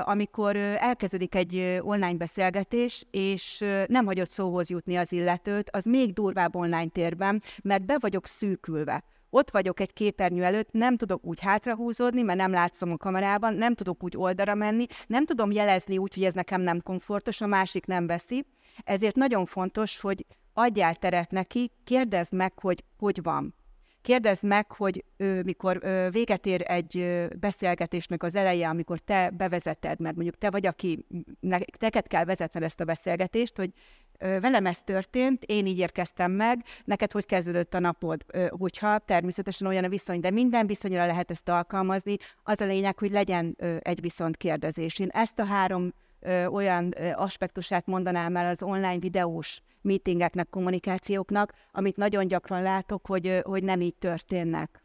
amikor 0.04 0.56
elkezdődik 0.56 1.34
egy 1.34 1.80
online 1.80 2.16
beszélgetés, 2.16 3.06
és 3.10 3.64
nem 3.86 4.06
hagyott 4.06 4.30
szóhoz 4.30 4.70
jutni 4.70 4.96
az 4.96 5.12
illetőt, 5.12 5.70
az 5.70 5.84
még 5.84 6.12
durvább 6.12 6.56
online 6.56 6.88
térben, 6.88 7.42
mert 7.62 7.86
be 7.86 7.96
vagyok 8.00 8.26
szűkülve. 8.26 9.04
Ott 9.30 9.50
vagyok 9.50 9.80
egy 9.80 9.92
képernyő 9.92 10.44
előtt, 10.44 10.72
nem 10.72 10.96
tudok 10.96 11.24
úgy 11.24 11.40
hátrahúzódni, 11.40 12.22
mert 12.22 12.38
nem 12.38 12.52
látszom 12.52 12.92
a 12.92 12.96
kamerában, 12.96 13.54
nem 13.54 13.74
tudok 13.74 14.04
úgy 14.04 14.16
oldalra 14.16 14.54
menni, 14.54 14.86
nem 15.06 15.24
tudom 15.24 15.50
jelezni 15.50 15.98
úgy, 15.98 16.14
hogy 16.14 16.24
ez 16.24 16.34
nekem 16.34 16.60
nem 16.60 16.82
komfortos, 16.82 17.40
a 17.40 17.46
másik 17.46 17.86
nem 17.86 18.06
veszi. 18.06 18.44
Ezért 18.84 19.16
nagyon 19.16 19.46
fontos, 19.46 20.00
hogy 20.00 20.26
adjál 20.52 20.94
teret 20.94 21.30
neki, 21.30 21.70
kérdezd 21.84 22.32
meg, 22.32 22.58
hogy 22.58 22.84
hogy 22.98 23.22
van 23.22 23.54
Kérdezd 24.02 24.44
meg, 24.44 24.72
hogy 24.72 25.04
ő, 25.16 25.42
mikor 25.42 25.80
ő, 25.82 26.08
véget 26.08 26.46
ér 26.46 26.62
egy 26.66 26.98
ö, 26.98 27.26
beszélgetésnek 27.40 28.22
az 28.22 28.34
eleje, 28.34 28.68
amikor 28.68 28.98
te 28.98 29.30
bevezeted, 29.30 30.00
mert 30.00 30.14
mondjuk 30.14 30.38
te 30.38 30.50
vagy, 30.50 30.66
aki 30.66 31.06
ne, 31.40 31.58
neked 31.78 32.06
kell 32.06 32.24
vezetned 32.24 32.62
ezt 32.62 32.80
a 32.80 32.84
beszélgetést, 32.84 33.56
hogy 33.56 33.70
ö, 34.18 34.40
velem 34.40 34.66
ez 34.66 34.82
történt, 34.82 35.44
én 35.44 35.66
így 35.66 35.78
érkeztem 35.78 36.32
meg, 36.32 36.64
neked 36.84 37.12
hogy 37.12 37.26
kezdődött 37.26 37.74
a 37.74 37.78
napod, 37.78 38.24
ö, 38.26 38.46
hogyha 38.58 38.98
természetesen 38.98 39.66
olyan 39.66 39.84
a 39.84 39.88
viszony, 39.88 40.20
de 40.20 40.30
minden 40.30 40.66
viszonyra 40.66 41.06
lehet 41.06 41.30
ezt 41.30 41.48
alkalmazni, 41.48 42.16
az 42.42 42.60
a 42.60 42.64
lényeg, 42.64 42.98
hogy 42.98 43.10
legyen 43.10 43.54
ö, 43.58 43.76
egy 43.80 44.00
viszont 44.00 44.36
kérdezés. 44.36 44.98
Én 44.98 45.08
ezt 45.08 45.38
a 45.38 45.44
három 45.44 45.92
ö, 46.20 46.46
olyan 46.46 46.92
ö, 46.96 47.10
aspektusát 47.14 47.86
mondanám 47.86 48.36
el 48.36 48.50
az 48.50 48.62
online 48.62 48.98
videós 48.98 49.62
meetingeknek, 49.82 50.48
kommunikációknak, 50.48 51.52
amit 51.72 51.96
nagyon 51.96 52.26
gyakran 52.26 52.62
látok, 52.62 53.06
hogy, 53.06 53.40
hogy 53.42 53.62
nem 53.62 53.80
így 53.80 53.94
történnek. 53.94 54.82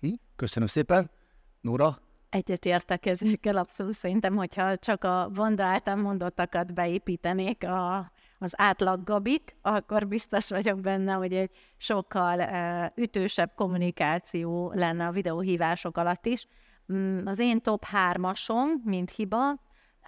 Hm? 0.00 0.12
Köszönöm 0.36 0.68
szépen. 0.68 1.10
Nóra? 1.60 1.98
Egyet 2.30 2.64
értek 2.64 3.06
ezekkel 3.06 3.56
abszolút. 3.56 3.94
Szerintem, 3.94 4.36
hogyha 4.36 4.76
csak 4.76 5.04
a 5.04 5.30
Vanda 5.34 5.64
által 5.64 5.96
mondottakat 5.96 6.74
beépítenék 6.74 7.64
a, 7.64 8.10
az 8.38 8.52
átlag 8.52 9.04
gabik, 9.04 9.56
akkor 9.62 10.08
biztos 10.08 10.50
vagyok 10.50 10.80
benne, 10.80 11.12
hogy 11.12 11.32
egy 11.32 11.50
sokkal 11.76 12.38
uh, 12.38 13.02
ütősebb 13.04 13.52
kommunikáció 13.54 14.72
lenne 14.74 15.06
a 15.06 15.12
videóhívások 15.12 15.96
alatt 15.96 16.26
is. 16.26 16.46
Mm, 16.92 17.26
az 17.26 17.38
én 17.38 17.60
top 17.60 17.84
hármasom, 17.84 18.68
mint 18.84 19.10
hiba, 19.10 19.54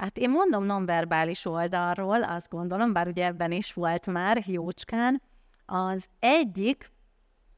Hát 0.00 0.18
én 0.18 0.30
mondom 0.30 0.64
nonverbális 0.64 1.44
oldalról, 1.44 2.22
azt 2.22 2.48
gondolom, 2.48 2.92
bár 2.92 3.06
ugye 3.06 3.24
ebben 3.24 3.52
is 3.52 3.72
volt 3.72 4.06
már 4.06 4.42
jócskán, 4.46 5.22
az 5.66 6.08
egyik 6.18 6.90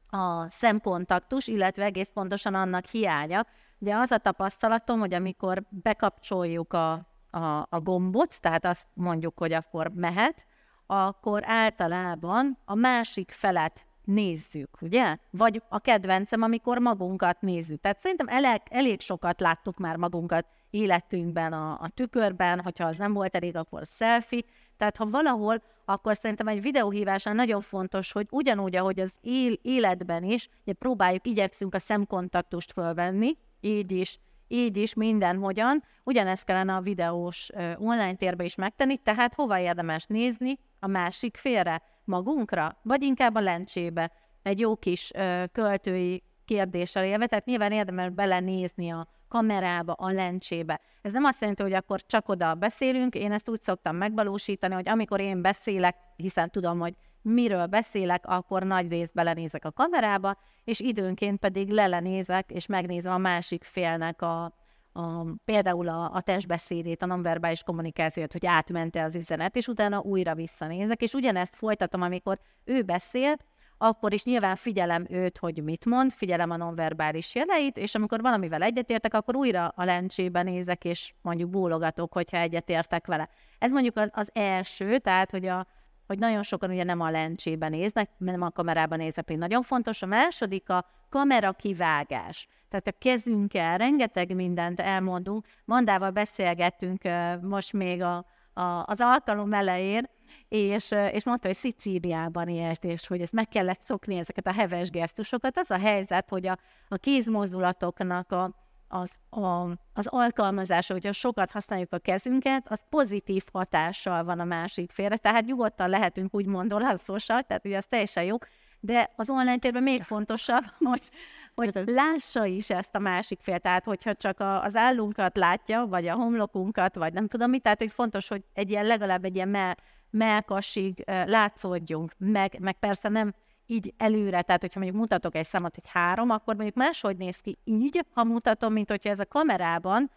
a 0.09 0.49
szemkontaktus, 0.49 1.47
illetve 1.47 1.83
egész 1.83 2.09
pontosan 2.13 2.53
annak 2.53 2.85
hiánya. 2.85 3.45
Ugye 3.79 3.95
az 3.95 4.11
a 4.11 4.17
tapasztalatom, 4.17 4.99
hogy 4.99 5.13
amikor 5.13 5.63
bekapcsoljuk 5.69 6.73
a, 6.73 6.91
a, 7.29 7.67
a 7.69 7.79
gombot, 7.79 8.41
tehát 8.41 8.65
azt 8.65 8.87
mondjuk, 8.93 9.37
hogy 9.37 9.53
akkor 9.53 9.91
mehet, 9.95 10.45
akkor 10.85 11.43
általában 11.45 12.57
a 12.65 12.75
másik 12.75 13.31
felet 13.31 13.85
nézzük, 14.03 14.69
ugye? 14.81 15.17
Vagy 15.29 15.61
a 15.69 15.79
kedvencem, 15.79 16.41
amikor 16.41 16.77
magunkat 16.77 17.41
nézzük. 17.41 17.81
Tehát 17.81 18.01
szerintem 18.01 18.27
elég, 18.27 18.61
elég 18.69 19.01
sokat 19.01 19.41
láttuk 19.41 19.77
már 19.77 19.95
magunkat 19.95 20.45
életünkben 20.69 21.53
a, 21.53 21.71
a 21.71 21.89
tükörben, 21.93 22.61
hogyha 22.61 22.85
az 22.85 22.97
nem 22.97 23.13
volt 23.13 23.35
elég, 23.35 23.55
akkor 23.55 23.81
selfie. 23.85 24.43
Tehát 24.77 24.97
ha 24.97 25.09
valahol, 25.09 25.61
akkor 25.85 26.15
szerintem 26.15 26.47
egy 26.47 26.61
videóhívásán 26.61 27.35
nagyon 27.35 27.61
fontos, 27.61 28.11
hogy 28.11 28.27
ugyanúgy, 28.29 28.75
ahogy 28.75 28.99
az 28.99 29.11
él, 29.21 29.53
életben 29.61 30.23
is, 30.23 30.49
ugye 30.61 30.73
próbáljuk, 30.73 31.27
igyekszünk 31.27 31.75
a 31.75 31.79
szemkontaktust 31.79 32.71
fölvenni, 32.71 33.37
így 33.61 33.91
is, 33.91 34.19
így 34.47 34.77
is 34.77 34.93
mindenhogyan, 34.93 35.83
ugyanezt 36.03 36.43
kellene 36.43 36.75
a 36.75 36.81
videós 36.81 37.49
online 37.77 38.15
térbe 38.15 38.43
is 38.43 38.55
megtenni, 38.55 38.97
tehát 38.97 39.33
hova 39.33 39.59
érdemes 39.59 40.05
nézni 40.05 40.59
a 40.79 40.87
másik 40.87 41.37
félre, 41.37 41.81
magunkra, 42.05 42.77
vagy 42.81 43.03
inkább 43.03 43.35
a 43.35 43.41
lencsébe. 43.41 44.11
Egy 44.41 44.59
jó 44.59 44.75
kis 44.75 45.11
uh, 45.15 45.43
költői 45.51 46.23
kérdéssel 46.45 47.03
élve, 47.03 47.25
tehát 47.25 47.45
nyilván 47.45 47.71
érdemes 47.71 48.09
belenézni 48.09 48.89
a 48.89 49.07
kamerába, 49.27 49.93
a 49.93 50.11
lencsébe. 50.11 50.79
Ez 51.01 51.11
nem 51.11 51.23
azt 51.23 51.39
jelenti, 51.39 51.61
hogy 51.61 51.73
akkor 51.73 52.01
csak 52.01 52.29
oda 52.29 52.55
beszélünk, 52.55 53.15
én 53.15 53.31
ezt 53.31 53.49
úgy 53.49 53.61
szoktam 53.61 53.95
megvalósítani, 53.95 54.73
hogy 54.73 54.89
amikor 54.89 55.19
én 55.19 55.41
beszélek, 55.41 55.95
hiszen 56.15 56.49
tudom, 56.49 56.79
hogy 56.79 56.93
miről 57.21 57.65
beszélek, 57.65 58.25
akkor 58.27 58.63
nagy 58.63 58.89
részt 58.89 59.13
belenézek 59.13 59.65
a 59.65 59.71
kamerába, 59.71 60.37
és 60.63 60.79
időnként 60.79 61.39
pedig 61.39 61.69
lelenézek, 61.69 62.51
és 62.51 62.65
megnézem 62.65 63.13
a 63.13 63.17
másik 63.17 63.63
félnek 63.63 64.21
a, 64.21 64.53
a, 64.93 65.25
például 65.45 65.89
a, 65.89 66.11
a 66.13 66.21
testbeszédét, 66.21 67.01
a 67.01 67.05
nonverbális 67.05 67.63
kommunikációt, 67.63 68.31
hogy 68.31 68.45
átmente 68.45 69.03
az 69.03 69.15
üzenet, 69.15 69.55
és 69.55 69.67
utána 69.67 69.99
újra 69.99 70.35
visszanézek, 70.35 71.01
és 71.01 71.13
ugyanezt 71.13 71.55
folytatom, 71.55 72.01
amikor 72.01 72.39
ő 72.63 72.81
beszél, 72.81 73.35
akkor 73.77 74.13
is 74.13 74.23
nyilván 74.23 74.55
figyelem 74.55 75.05
őt, 75.09 75.37
hogy 75.37 75.63
mit 75.63 75.85
mond, 75.85 76.11
figyelem 76.11 76.49
a 76.49 76.57
nonverbális 76.57 77.35
jeleit, 77.35 77.77
és 77.77 77.95
amikor 77.95 78.21
valamivel 78.21 78.61
egyetértek, 78.61 79.13
akkor 79.13 79.35
újra 79.35 79.67
a 79.67 79.83
lencsébe 79.83 80.41
nézek, 80.41 80.83
és 80.83 81.13
mondjuk 81.21 81.49
bólogatok, 81.49 82.13
hogyha 82.13 82.37
egyetértek 82.37 83.07
vele. 83.07 83.29
Ez 83.59 83.71
mondjuk 83.71 83.97
az, 83.97 84.09
az 84.11 84.29
első, 84.33 84.97
tehát, 84.97 85.31
hogy 85.31 85.45
a, 85.45 85.67
hogy 86.07 86.19
nagyon 86.19 86.43
sokan 86.43 86.69
ugye 86.69 86.83
nem 86.83 87.01
a 87.01 87.09
lencsében 87.09 87.71
néznek, 87.71 88.09
nem 88.17 88.41
a 88.41 88.51
kamerában 88.51 88.97
néznek, 88.97 89.25
pedig 89.25 89.41
nagyon 89.41 89.61
fontos. 89.61 90.01
A 90.01 90.05
második 90.05 90.69
a 90.69 90.85
kamera 91.09 91.51
kivágás. 91.51 92.47
Tehát 92.73 92.87
a 92.87 92.97
kezünkkel 92.99 93.77
rengeteg 93.77 94.35
mindent 94.35 94.79
elmondunk. 94.79 95.45
Mandával 95.65 96.11
beszélgettünk 96.11 97.01
most 97.41 97.73
még 97.73 98.01
a, 98.01 98.25
a, 98.53 98.83
az 98.85 99.01
alkalom 99.01 99.53
elején, 99.53 100.09
és, 100.47 100.91
és 101.11 101.25
mondta, 101.25 101.47
hogy 101.47 101.57
Szicíliában 101.57 102.47
élt, 102.47 102.83
és 102.83 103.07
hogy 103.07 103.21
ezt 103.21 103.31
meg 103.31 103.47
kellett 103.47 103.81
szokni, 103.83 104.17
ezeket 104.17 104.47
a 104.47 104.53
heves 104.53 104.89
gesztusokat. 104.89 105.57
Az 105.57 105.71
a 105.71 105.77
helyzet, 105.77 106.29
hogy 106.29 106.47
a, 106.47 106.57
a 106.87 106.97
kézmozdulatoknak 106.97 108.31
a, 108.31 108.51
az, 108.87 109.11
a, 109.29 109.69
az 109.93 110.07
alkalmazása, 110.07 110.93
hogyha 110.93 111.11
sokat 111.11 111.51
használjuk 111.51 111.93
a 111.93 111.99
kezünket, 111.99 112.65
az 112.69 112.79
pozitív 112.89 113.43
hatással 113.51 114.23
van 114.23 114.39
a 114.39 114.43
másik 114.43 114.91
félre, 114.91 115.17
tehát 115.17 115.45
nyugodtan 115.45 115.89
lehetünk 115.89 116.35
úgymond 116.35 116.73
olaszosak, 116.73 117.45
tehát 117.45 117.65
ugye 117.65 117.77
az 117.77 117.85
teljesen 117.89 118.23
jó, 118.23 118.37
de 118.79 119.11
az 119.15 119.29
online 119.29 119.57
térben 119.57 119.83
még 119.83 120.03
fontosabb, 120.03 120.63
hogy, 120.89 121.09
hogy 121.55 121.81
lássa 121.85 122.45
is 122.45 122.69
ezt 122.69 122.95
a 122.95 122.99
másik 122.99 123.39
fél, 123.41 123.59
tehát 123.59 123.85
hogyha 123.85 124.13
csak 124.13 124.39
a, 124.39 124.63
az 124.63 124.75
állunkat 124.75 125.37
látja, 125.37 125.85
vagy 125.85 126.07
a 126.07 126.15
homlokunkat, 126.15 126.95
vagy 126.95 127.13
nem 127.13 127.27
tudom 127.27 127.49
mit, 127.49 127.61
tehát 127.61 127.79
hogy 127.79 127.91
fontos, 127.91 128.27
hogy 128.27 128.43
egy 128.53 128.69
ilyen 128.69 128.85
legalább 128.85 129.25
egy 129.25 129.35
ilyen 129.35 129.49
mell, 129.49 129.73
melkasig 130.09 131.03
látszódjunk, 131.05 132.13
meg, 132.17 132.57
meg 132.59 132.79
persze 132.79 133.09
nem 133.09 133.33
így 133.65 133.93
előre, 133.97 134.41
tehát 134.41 134.61
hogyha 134.61 134.79
mondjuk 134.79 135.01
mutatok 135.01 135.35
egy 135.35 135.47
számot, 135.47 135.75
hogy 135.75 135.89
három, 135.91 136.29
akkor 136.29 136.55
mondjuk 136.55 136.77
máshogy 136.77 137.17
néz 137.17 137.37
ki 137.37 137.57
így, 137.63 138.05
ha 138.13 138.23
mutatom, 138.23 138.73
mint 138.73 138.89
hogyha 138.89 139.09
ez 139.09 139.19
a 139.19 139.25
kamerában, 139.25 140.11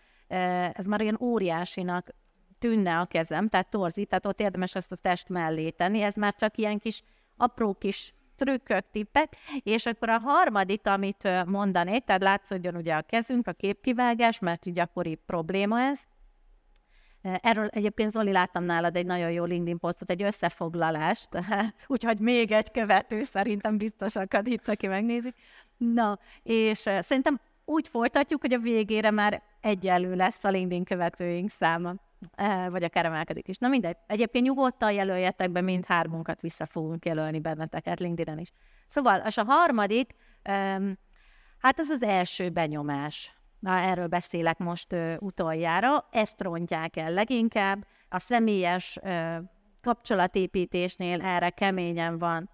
ez 0.73 0.87
már 0.87 1.01
ilyen 1.01 1.19
óriásinak 1.21 2.09
tűnne 2.59 2.99
a 2.99 3.05
kezem, 3.05 3.49
tehát 3.49 3.71
torzít, 3.71 4.09
tehát 4.09 4.27
ott 4.27 4.41
érdemes 4.41 4.75
ezt 4.75 4.93
a 4.93 4.97
test 4.97 5.29
mellé 5.29 5.71
tenni, 5.71 6.01
ez 6.01 6.15
már 6.15 6.35
csak 6.35 6.57
ilyen 6.57 6.79
kis 6.79 7.03
apró 7.37 7.75
kis 7.75 8.15
trükkök, 8.37 8.85
tippek, 8.93 9.37
és 9.63 9.87
akkor 9.87 10.09
a 10.09 10.19
harmadik, 10.19 10.87
amit 10.87 11.29
mondanék, 11.47 12.05
tehát 12.05 12.23
látszódjon 12.23 12.77
ugye 12.77 12.95
a 12.95 13.03
kezünk, 13.03 13.47
a 13.47 13.53
képkivágás, 13.53 14.39
mert 14.39 14.67
így 14.67 14.75
gyakori 14.75 15.15
probléma 15.27 15.81
ez, 15.81 15.99
Erről 17.41 17.67
egyébként 17.67 18.11
Zoli 18.11 18.33
láttam 18.33 18.65
nálad 18.65 18.97
egy 18.97 19.07
nagyon 19.07 19.31
jó 19.31 19.45
LinkedIn 19.45 19.79
posztot, 19.79 20.11
egy 20.11 20.23
összefoglalást, 20.23 21.29
úgyhogy 21.87 22.19
még 22.19 22.53
egy 22.53 22.71
követő 22.71 23.25
szerintem 23.25 23.79
biztos 23.79 24.17
akad 24.17 24.47
itt, 24.47 24.69
aki 24.69 24.87
megnézi. 24.87 25.35
Na, 25.77 26.19
és 26.43 26.79
szerintem 26.79 27.41
úgy 27.65 27.89
folytatjuk, 27.89 28.41
hogy 28.41 28.53
a 28.53 28.59
végére 28.59 29.11
már 29.11 29.43
egyenlő 29.61 30.15
lesz 30.15 30.45
a 30.45 30.49
LinkedIn 30.49 30.85
követőink 30.85 31.51
száma. 31.51 31.95
Vagy 32.69 32.83
akár 32.83 33.05
emelkedik 33.05 33.49
is. 33.49 33.59
Na 33.59 33.69
mindegy. 33.69 33.97
Egyébként 34.07 34.45
nyugodtan 34.45 34.93
jelöljetek 34.93 35.51
be, 35.51 35.61
mind 35.61 35.87
hármunkat 35.87 36.41
vissza 36.41 36.67
fogunk 36.67 37.05
jelölni 37.05 37.41
benneteket 37.41 38.01
LinkedIn-en 38.01 38.39
is. 38.39 38.51
Szóval, 38.87 39.23
és 39.27 39.37
a 39.37 39.45
harmadik, 39.45 40.15
hát 41.59 41.79
ez 41.79 41.91
az 41.91 42.03
első 42.03 42.51
benyomás. 42.51 43.35
Na, 43.59 43.79
erről 43.79 44.07
beszélek 44.07 44.59
most 44.59 44.93
ö, 44.93 45.17
utoljára. 45.19 46.09
Ezt 46.11 46.41
rontják 46.41 46.97
el 46.97 47.13
leginkább. 47.13 47.87
A 48.09 48.19
személyes 48.19 48.99
kapcsolatépítésnél 49.81 51.21
erre 51.21 51.51
keményen 51.51 52.19
van 52.19 52.51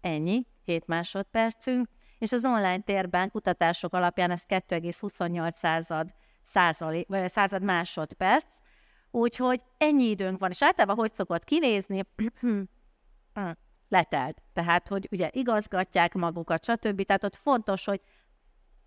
ennyi, 0.00 0.46
7 0.64 0.86
másodpercünk, 0.86 1.88
és 2.18 2.32
az 2.32 2.44
online 2.44 2.78
térben 2.78 3.30
kutatások 3.30 3.94
alapján 3.94 4.30
ez 4.30 4.40
2,28 4.48 5.52
század, 5.52 6.14
százali, 6.42 7.04
vagy 7.08 7.30
század 7.30 7.62
másodperc, 7.62 8.46
úgyhogy 9.14 9.60
ennyi 9.78 10.04
időnk 10.04 10.38
van, 10.38 10.50
és 10.50 10.62
általában 10.62 10.96
hogy 10.96 11.14
szokott 11.14 11.44
kinézni? 11.44 12.02
Letelt. 13.88 14.42
Tehát, 14.52 14.88
hogy 14.88 15.08
ugye 15.10 15.28
igazgatják 15.32 16.14
magukat, 16.14 16.64
stb. 16.64 17.02
Tehát 17.02 17.24
ott 17.24 17.36
fontos, 17.36 17.84
hogy 17.84 18.00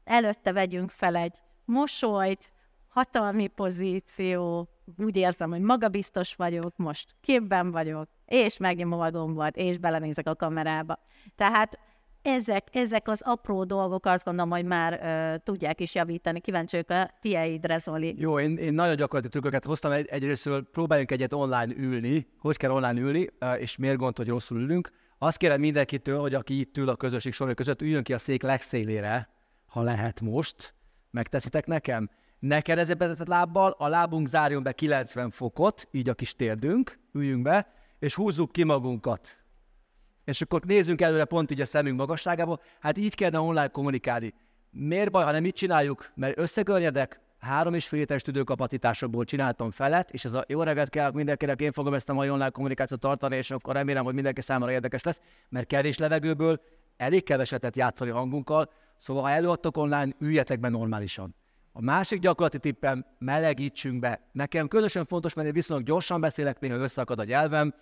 előtte 0.04 0.52
vegyünk 0.52 0.90
fel 0.90 1.16
egy 1.16 1.42
mosolyt, 1.66 2.52
hatalmi 2.88 3.48
pozíció, 3.48 4.70
úgy 4.98 5.18
érzem, 5.18 5.50
hogy 5.50 5.62
magabiztos 5.62 6.36
vagyok, 6.36 6.78
most 6.78 7.16
képben 7.22 7.72
vagyok, 7.72 8.10
és 8.26 8.58
megnyomom 8.58 9.00
a 9.00 9.12
gombot, 9.12 9.56
és 9.56 9.78
belenézek 9.78 10.28
a 10.28 10.36
kamerába. 10.36 11.00
Tehát 11.36 11.80
ezek, 12.28 12.68
ezek 12.72 13.08
az 13.08 13.22
apró 13.22 13.64
dolgok 13.64 14.06
azt 14.06 14.26
gondolom, 14.26 14.52
hogy 14.52 14.66
már 14.66 14.94
uh, 14.94 15.44
tudják 15.44 15.80
is 15.80 15.96
javítani. 15.96 16.40
Kíváncsi 16.40 16.78
a 16.78 17.12
tieidre, 17.22 17.80
Zoli. 17.80 18.16
Jó, 18.18 18.40
én, 18.40 18.58
én 18.58 18.74
nagyon 18.74 18.96
gyakorlati 18.96 19.28
trükköket 19.28 19.66
hoztam. 19.66 19.92
Egy, 19.92 20.08
egyrészt 20.08 20.50
próbáljunk 20.72 21.12
egyet 21.12 21.34
online 21.34 21.74
ülni. 21.76 22.28
Hogy 22.40 22.58
kell 22.58 22.72
online 22.72 23.00
ülni, 23.00 23.28
és 23.60 23.78
miért 23.78 23.98
gond, 23.98 24.18
hogy 24.18 24.28
rosszul 24.28 24.60
ülünk. 24.60 24.92
Azt 25.18 25.38
kérem 25.38 25.60
mindenkitől, 25.60 26.20
hogy 26.20 26.34
aki 26.34 26.60
itt 26.60 26.78
ül 26.78 26.90
a 26.90 26.96
közösség 26.96 27.34
sorok 27.34 27.56
között, 27.56 27.82
üljön 27.82 28.04
ki 28.04 28.14
a 28.14 28.18
szék 28.18 28.42
legszélére, 28.42 29.30
ha 29.66 29.82
lehet 29.82 30.22
most. 30.22 30.74
Megteszitek 31.12 31.66
nekem? 31.66 32.10
Ne 32.40 32.62
keresztbe 32.62 33.16
lábbal, 33.26 33.76
a 33.78 33.88
lábunk 33.88 34.28
zárjon 34.28 34.64
be 34.64 34.72
90 34.72 35.32
fokot, 35.32 35.88
így 35.92 36.10
a 36.10 36.14
kis 36.14 36.36
térdünk, 36.36 37.00
üljünk 37.14 37.42
be, 37.42 37.74
és 38.00 38.16
húzzuk 38.16 38.52
ki 38.52 38.64
magunkat 38.64 39.38
és 40.28 40.42
akkor 40.42 40.62
nézzünk 40.62 41.02
előre 41.02 41.26
pont 41.26 41.52
így 41.52 41.62
a 41.62 41.66
szemünk 41.66 41.98
magasságába, 41.98 42.60
hát 42.80 42.98
így 42.98 43.16
kellene 43.16 43.40
online 43.40 43.68
kommunikálni. 43.68 44.34
Miért 44.70 45.12
baj, 45.12 45.24
ha 45.24 45.32
nem 45.32 45.46
így 45.46 45.54
csináljuk? 45.54 46.12
Mert 46.16 46.38
összegörnyedek, 46.38 47.20
három 47.40 47.74
és 47.74 47.88
fél 47.88 48.00
literes 48.00 48.22
tüdőkapacitásokból 48.22 49.26
csináltam 49.26 49.72
felet, 49.72 50.12
és 50.12 50.26
ez 50.26 50.34
a 50.34 50.46
jó 50.48 50.64
reggelt 50.64 50.90
kell 50.90 51.12
mindenkinek, 51.12 51.62
én 51.62 51.72
fogom 51.72 51.94
ezt 51.94 52.10
a 52.10 52.14
mai 52.14 52.30
online 52.30 52.50
kommunikációt 52.50 53.00
tartani, 53.00 53.36
és 53.36 53.52
akkor 53.52 53.74
remélem, 53.74 54.04
hogy 54.04 54.14
mindenki 54.14 54.42
számára 54.42 54.72
érdekes 54.72 55.04
lesz, 55.04 55.22
mert 55.50 55.68
kevés 55.68 55.98
levegőből 55.98 56.62
elég 56.98 57.24
kevesetet 57.24 57.76
játszani 57.76 58.10
hangunkkal, 58.10 58.70
szóval 58.98 59.24
ha 59.24 59.30
előadtok 59.30 59.78
online, 59.78 60.12
üljetek 60.20 60.60
be 60.60 60.70
normálisan. 60.70 61.36
A 61.72 61.82
másik 61.82 62.20
gyakorlati 62.20 62.60
tippem, 62.60 63.06
melegítsünk 63.20 64.00
be. 64.00 64.22
Nekem 64.32 64.68
közösen 64.68 65.06
fontos, 65.06 65.34
mert 65.34 65.48
én 65.48 65.54
viszonylag 65.54 65.86
gyorsan 65.86 66.22
beszélek, 66.22 66.60
néha 66.60 66.76
összeakad 66.76 67.20
a 67.20 67.24
nyelvem, 67.24 67.74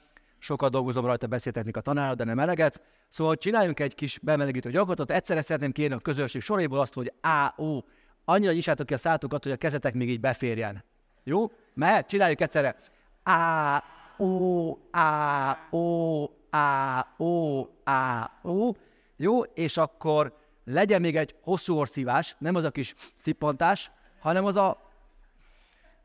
sokat 0.45 0.71
dolgozom 0.71 1.05
rajta 1.05 1.27
beszéltetni 1.27 1.71
a 1.73 1.81
tanárral, 1.81 2.15
de 2.15 2.23
nem 2.23 2.39
eleget. 2.39 2.81
Szóval 3.07 3.35
csináljunk 3.35 3.79
egy 3.79 3.95
kis 3.95 4.19
bemelegítő 4.21 4.69
gyakorlatot. 4.69 5.11
Egyszerre 5.11 5.41
szeretném 5.41 5.71
kérni 5.71 5.95
a 5.95 5.99
közönség 5.99 6.41
soréból 6.41 6.79
azt, 6.79 6.93
hogy 6.93 7.13
A, 7.21 7.61
O, 7.61 7.79
annyira 8.25 8.51
nyisátok 8.51 8.85
ki 8.85 8.93
a 8.93 8.97
szátokat, 8.97 9.43
hogy 9.43 9.51
a 9.51 9.55
kezetek 9.57 9.93
még 9.93 10.09
így 10.09 10.19
beférjen. 10.19 10.83
Jó? 11.23 11.51
Mehet? 11.73 12.07
Csináljuk 12.07 12.41
egyszerre. 12.41 12.75
A, 13.23 13.83
O, 14.17 14.69
A, 14.91 15.57
O, 15.69 16.23
A, 16.49 17.07
O, 17.17 17.59
A, 17.83 18.31
O. 18.41 18.71
Jó? 19.15 19.43
És 19.43 19.77
akkor 19.77 20.37
legyen 20.65 21.01
még 21.01 21.17
egy 21.17 21.35
hosszú 21.41 21.77
orszívás, 21.77 22.35
nem 22.39 22.55
az 22.55 22.63
a 22.63 22.71
kis 22.71 22.93
szippantás, 23.21 23.91
hanem 24.19 24.45
az 24.45 24.55
a 24.55 24.83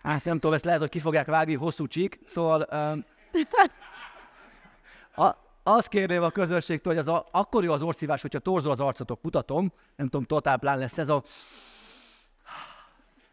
Hát 0.02 0.24
nem 0.24 0.34
tudom, 0.34 0.52
ezt 0.52 0.64
lehet, 0.64 0.80
hogy 0.80 0.88
ki 0.88 0.98
fogják 0.98 1.26
vágni, 1.26 1.54
hosszú 1.54 1.86
csík, 1.86 2.20
szóval 2.24 2.66
um, 2.72 3.04
a, 5.20 5.36
azt 5.62 5.88
kérném 5.88 6.22
a 6.22 6.30
közönségtől, 6.30 6.92
hogy 6.92 7.02
az 7.02 7.08
a, 7.08 7.26
akkor 7.30 7.64
jó 7.64 7.72
az 7.72 7.82
orszívás, 7.82 8.22
hogyha 8.22 8.38
torzol 8.38 8.72
az 8.72 8.80
arcotok, 8.80 9.22
mutatom, 9.22 9.72
nem 9.96 10.06
tudom, 10.06 10.26
totál 10.26 10.58
plán 10.58 10.78
lesz 10.78 10.98
ez 10.98 11.08
a... 11.08 11.22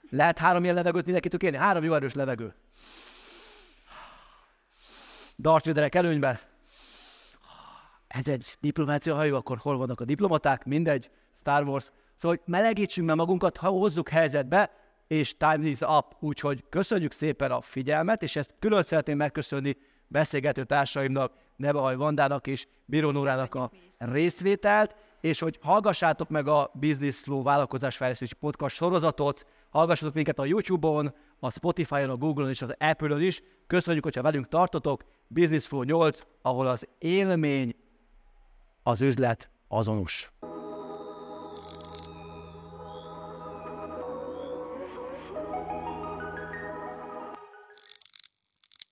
Lehet 0.10 0.38
három 0.38 0.64
ilyen 0.64 0.76
levegőt 0.76 1.04
mindenkitől 1.04 1.40
kérni? 1.40 1.58
Három 1.58 1.84
jó 1.84 1.94
erős 1.94 2.14
levegő. 2.14 2.54
Darth 5.38 5.68
Vaderek 5.68 5.96
előnyben. 5.96 6.40
Ez 8.08 8.28
egy 8.28 8.56
diplomácia 8.60 9.16
hajó, 9.16 9.36
akkor 9.36 9.58
hol 9.58 9.78
vannak 9.78 10.02
a 10.02 10.06
diplomaták? 10.06 10.66
Mindegy. 10.66 11.12
Star 11.40 11.64
Wars. 11.64 11.92
Szóval, 12.16 12.38
hogy 12.38 12.54
melegítsünk 12.54 13.08
meg 13.08 13.16
magunkat, 13.16 13.58
ha 13.58 13.70
hozzuk 13.70 14.10
helyzetbe, 14.10 14.72
és 15.08 15.38
time 15.38 15.68
is 15.68 15.82
up. 15.82 16.16
Úgyhogy 16.20 16.64
köszönjük 16.70 17.12
szépen 17.12 17.52
a 17.52 17.62
figyelmet, 17.62 18.24
és 18.24 18.36
ezt 18.36 18.56
külön 18.60 18.84
szeretném 18.84 19.18
megköszönni 19.18 19.78
beszélgető 20.08 20.64
társaimnak, 20.64 21.34
Nebahaj 21.56 21.96
Vandának 21.96 22.48
és 22.48 22.68
Bíró 22.86 23.12
Nórának 23.12 23.56
a 23.56 23.72
részvételt, 23.98 24.96
és 25.22 25.40
hogy 25.40 25.60
hallgassátok 25.62 26.30
meg 26.30 26.48
a 26.48 26.72
Business 26.74 27.20
Flow 27.20 27.44
vállalkozásfejlesztési 27.44 28.34
podcast 28.34 28.76
sorozatot, 28.76 29.46
hallgassatok 29.70 30.14
minket 30.14 30.40
a 30.40 30.46
YouTube-on, 30.46 31.14
a 31.40 31.52
Spotify-on, 31.52 32.10
a 32.10 32.16
Google-on 32.16 32.50
és 32.50 32.62
az 32.62 32.76
Apple-on 32.80 33.22
is. 33.22 33.42
Köszönjük, 33.68 34.04
hogyha 34.04 34.22
velünk 34.22 34.48
tartotok. 34.48 35.04
Business 35.28 35.68
Flow 35.68 35.84
8, 35.84 36.20
ahol 36.42 36.68
az 36.68 36.88
élmény, 36.98 37.76
az 38.84 39.02
üzlet 39.02 39.50
azonos. 39.68 40.32